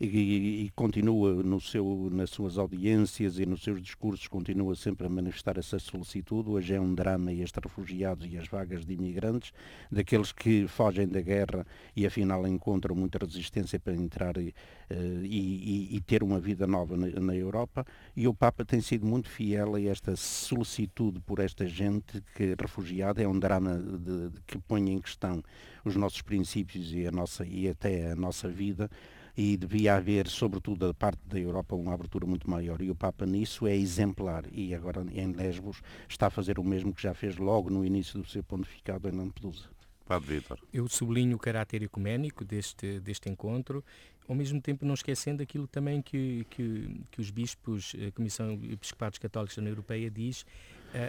e, 0.00 0.64
e, 0.64 0.70
continua 0.74 1.34
no 1.42 1.60
seu, 1.60 2.08
nas 2.10 2.30
suas 2.30 2.58
audiências 2.58 3.38
e 3.38 3.46
nos 3.46 3.62
seus 3.62 3.80
discursos, 3.80 4.26
continua 4.26 4.74
sempre 4.74 5.06
a 5.06 5.10
manifestar 5.10 5.58
essa 5.58 5.78
solicitude. 5.78 6.50
Hoje 6.50 6.74
é 6.74 6.80
um 6.80 6.94
drama 6.94 7.32
estes 7.32 7.62
refugiados 7.62 8.26
e 8.30 8.36
as 8.36 8.48
vagas 8.48 8.84
de 8.84 8.94
imigrantes, 8.94 9.52
daqueles 9.90 10.32
que 10.32 10.66
fogem 10.66 11.06
da 11.06 11.20
guerra 11.20 11.66
e 11.94 12.06
afinal 12.06 12.46
encontram 12.46 12.94
muita 12.94 13.18
resistência 13.18 13.78
para 13.78 13.94
entrar 13.94 14.36
e, 14.36 14.54
eh, 14.90 15.20
e, 15.22 15.96
e 15.96 16.00
ter 16.00 16.22
uma 16.22 16.40
vida 16.40 16.66
nova 16.66 16.96
na, 16.96 17.08
na, 17.20 17.34
Europa. 17.34 17.86
E 18.16 18.26
o 18.26 18.34
Papa 18.34 18.64
tem 18.64 18.80
sido 18.80 19.06
muito 19.06 19.28
fiel 19.28 19.74
a 19.74 19.80
esta 19.80 20.16
solicitude 20.16 21.20
por 21.20 21.38
esta 21.38 21.66
gente 21.66 22.22
que 22.34 22.54
refugiada 22.60 23.22
é 23.22 23.28
um 23.28 23.38
drama 23.38 23.78
de, 23.78 24.30
de, 24.30 24.40
que 24.46 24.58
põe 24.58 24.90
em 24.90 24.98
questão 24.98 25.42
os 25.84 25.96
nossos 25.96 26.22
princípios 26.22 26.92
e, 26.92 27.06
a 27.06 27.12
nossa, 27.12 27.46
e 27.46 27.68
até 27.68 28.12
a 28.12 28.16
nossa 28.16 28.48
vida 28.48 28.90
e 29.36 29.56
devia 29.56 29.96
haver, 29.96 30.28
sobretudo 30.28 30.86
da 30.86 30.94
parte 30.94 31.20
da 31.26 31.38
Europa, 31.38 31.74
uma 31.74 31.92
abertura 31.94 32.26
muito 32.26 32.48
maior. 32.48 32.80
E 32.80 32.90
o 32.90 32.94
Papa 32.94 33.26
nisso 33.26 33.66
é 33.66 33.76
exemplar 33.76 34.44
e 34.52 34.74
agora 34.74 35.04
em 35.12 35.32
Lesbos 35.32 35.82
está 36.08 36.28
a 36.28 36.30
fazer 36.30 36.58
o 36.58 36.64
mesmo 36.64 36.92
que 36.92 37.02
já 37.02 37.14
fez 37.14 37.36
logo 37.36 37.68
no 37.70 37.84
início 37.84 38.20
do 38.20 38.28
seu 38.28 38.42
pontificado 38.42 39.08
em 39.08 39.12
Lampedusa. 39.12 39.68
Padre 40.06 40.36
Vítor. 40.36 40.58
Eu 40.72 40.86
sublinho 40.86 41.36
o 41.36 41.38
caráter 41.38 41.82
ecuménico 41.82 42.44
deste, 42.44 43.00
deste 43.00 43.28
encontro, 43.28 43.82
ao 44.28 44.34
mesmo 44.34 44.60
tempo 44.60 44.84
não 44.84 44.94
esquecendo 44.94 45.42
aquilo 45.42 45.66
também 45.66 46.02
que, 46.02 46.46
que, 46.50 47.00
que 47.10 47.20
os 47.20 47.30
bispos, 47.30 47.94
a 48.06 48.10
Comissão 48.12 48.52
Episcopados 48.70 49.18
Católicos 49.18 49.56
da 49.56 49.60
União 49.60 49.72
Europeia 49.72 50.10
diz, 50.10 50.44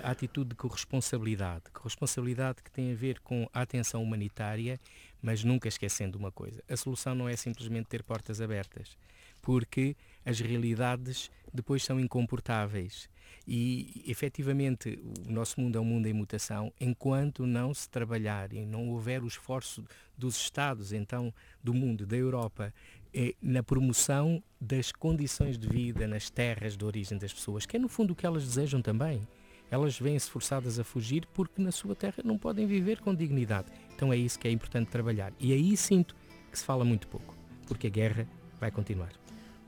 a 0.03 0.11
atitude 0.11 0.49
de 0.49 0.55
corresponsabilidade. 0.55 1.65
Corresponsabilidade 1.71 2.63
que 2.63 2.71
tem 2.71 2.91
a 2.91 2.95
ver 2.95 3.19
com 3.19 3.47
a 3.53 3.61
atenção 3.61 4.01
humanitária, 4.01 4.79
mas 5.21 5.43
nunca 5.43 5.67
esquecendo 5.67 6.17
uma 6.17 6.31
coisa. 6.31 6.63
A 6.67 6.75
solução 6.75 7.13
não 7.13 7.29
é 7.29 7.35
simplesmente 7.35 7.87
ter 7.87 8.03
portas 8.03 8.41
abertas, 8.41 8.97
porque 9.41 9.95
as 10.25 10.39
realidades 10.39 11.29
depois 11.53 11.83
são 11.83 11.99
incomportáveis. 11.99 13.07
E, 13.47 14.03
efetivamente, 14.07 14.99
o 15.27 15.31
nosso 15.31 15.61
mundo 15.61 15.77
é 15.77 15.81
um 15.81 15.85
mundo 15.85 16.07
em 16.07 16.13
mutação. 16.13 16.73
Enquanto 16.79 17.45
não 17.45 17.73
se 17.73 17.87
trabalhar 17.87 18.51
e 18.51 18.65
não 18.65 18.89
houver 18.89 19.23
o 19.23 19.27
esforço 19.27 19.83
dos 20.17 20.35
Estados, 20.35 20.91
então, 20.91 21.31
do 21.63 21.73
mundo, 21.73 22.07
da 22.07 22.15
Europa, 22.15 22.73
eh, 23.13 23.35
na 23.39 23.61
promoção 23.61 24.41
das 24.59 24.91
condições 24.91 25.59
de 25.59 25.67
vida 25.67 26.07
nas 26.07 26.29
terras 26.29 26.75
de 26.75 26.83
origem 26.83 27.17
das 27.19 27.33
pessoas, 27.33 27.67
que 27.67 27.77
é, 27.77 27.79
no 27.79 27.87
fundo, 27.87 28.13
o 28.13 28.15
que 28.15 28.25
elas 28.25 28.43
desejam 28.43 28.81
também 28.81 29.21
elas 29.69 29.99
vêm-se 29.99 30.29
forçadas 30.29 30.79
a 30.79 30.83
fugir 30.83 31.27
porque 31.33 31.61
na 31.61 31.71
sua 31.71 31.95
terra 31.95 32.23
não 32.23 32.37
podem 32.37 32.65
viver 32.65 32.99
com 32.99 33.13
dignidade. 33.13 33.71
Então 33.95 34.11
é 34.11 34.17
isso 34.17 34.39
que 34.39 34.47
é 34.47 34.51
importante 34.51 34.89
trabalhar. 34.89 35.33
E 35.39 35.53
aí 35.53 35.75
sinto 35.75 36.15
que 36.51 36.57
se 36.57 36.65
fala 36.65 36.85
muito 36.85 37.07
pouco, 37.07 37.35
porque 37.67 37.87
a 37.87 37.89
guerra 37.89 38.27
vai 38.59 38.71
continuar. 38.71 39.11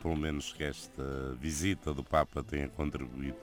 Pelo 0.02 0.16
menos 0.16 0.54
que 0.54 0.64
esta 0.64 1.36
visita 1.40 1.94
do 1.94 2.04
Papa 2.04 2.44
tenha 2.44 2.70
contribuído 2.70 3.38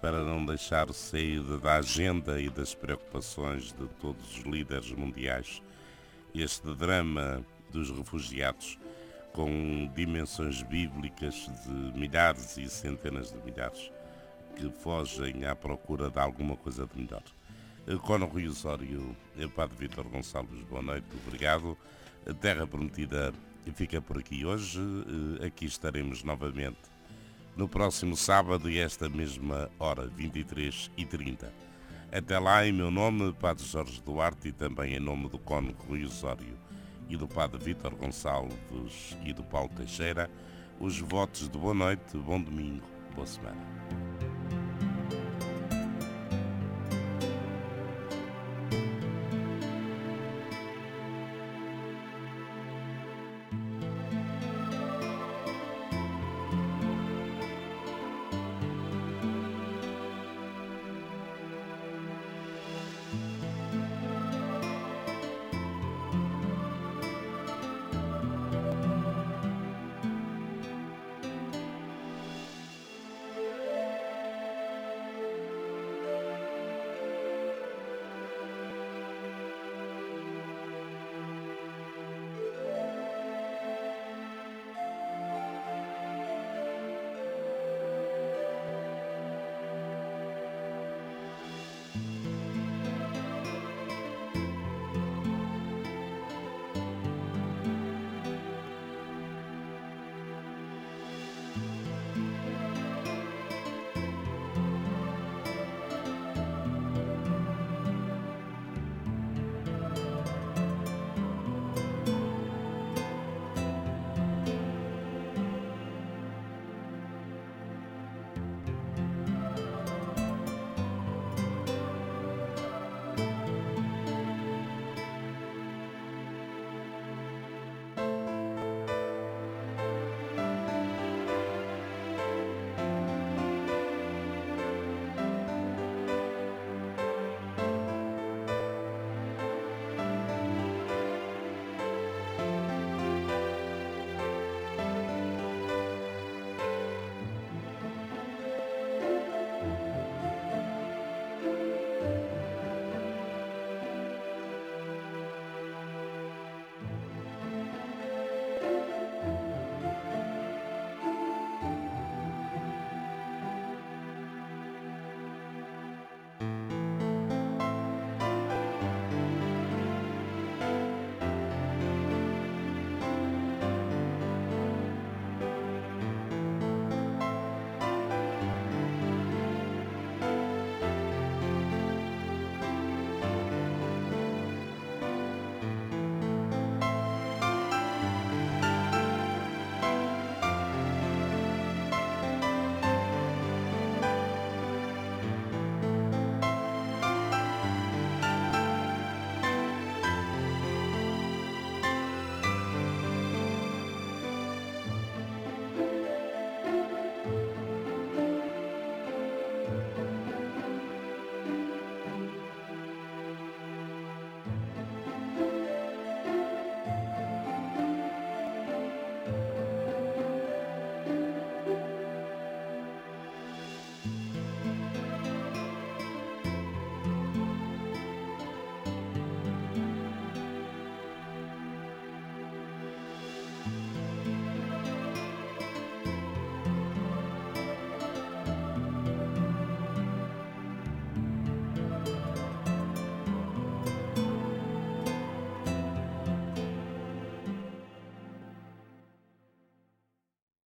para 0.00 0.24
não 0.24 0.44
deixar 0.44 0.92
sair 0.92 1.40
da 1.60 1.76
agenda 1.76 2.40
e 2.40 2.50
das 2.50 2.74
preocupações 2.74 3.72
de 3.72 3.86
todos 4.00 4.36
os 4.36 4.44
líderes 4.44 4.90
mundiais 4.90 5.62
este 6.34 6.74
drama 6.74 7.44
dos 7.70 7.90
refugiados 7.90 8.78
com 9.32 9.90
dimensões 9.94 10.62
bíblicas 10.62 11.48
de 11.64 11.98
milhares 11.98 12.56
e 12.56 12.68
centenas 12.68 13.32
de 13.32 13.38
milhares 13.44 13.92
que 14.56 14.70
fogem 14.70 15.44
à 15.44 15.54
procura 15.54 16.10
de 16.10 16.18
alguma 16.18 16.56
coisa 16.56 16.86
de 16.86 17.00
melhor. 17.00 17.22
Eh, 17.86 17.96
Cono 17.96 18.26
Rui 18.26 18.46
Osório, 18.46 19.16
eh, 19.36 19.48
Padre 19.48 19.76
Vítor 19.76 20.08
Gonçalves, 20.08 20.62
boa 20.64 20.82
noite, 20.82 21.06
obrigado. 21.26 21.76
A 22.26 22.32
Terra 22.32 22.66
Prometida 22.66 23.32
fica 23.74 24.00
por 24.00 24.18
aqui 24.18 24.44
hoje. 24.44 24.80
Eh, 25.40 25.46
aqui 25.46 25.64
estaremos 25.64 26.22
novamente 26.22 26.78
no 27.56 27.68
próximo 27.68 28.16
sábado 28.16 28.70
e 28.70 28.78
esta 28.78 29.08
mesma 29.08 29.70
hora, 29.78 30.06
23 30.06 30.90
e 30.96 31.04
30. 31.04 31.52
Até 32.10 32.38
lá, 32.38 32.66
em 32.66 32.72
meu 32.72 32.90
nome, 32.90 33.32
Padre 33.32 33.64
Jorge 33.64 34.02
Duarte 34.02 34.48
e 34.48 34.52
também 34.52 34.94
em 34.94 35.00
nome 35.00 35.28
do 35.28 35.38
Cono 35.38 35.74
Rui 35.88 36.04
Osório 36.04 36.58
e 37.08 37.16
do 37.16 37.26
Padre 37.26 37.58
Vítor 37.58 37.94
Gonçalves 37.94 39.16
e 39.24 39.32
do 39.32 39.42
Paulo 39.42 39.70
Teixeira, 39.70 40.30
os 40.78 40.98
votos 40.98 41.48
de 41.48 41.58
boa 41.58 41.74
noite, 41.74 42.16
bom 42.16 42.40
domingo, 42.40 42.84
boa 43.14 43.26
semana. 43.26 43.60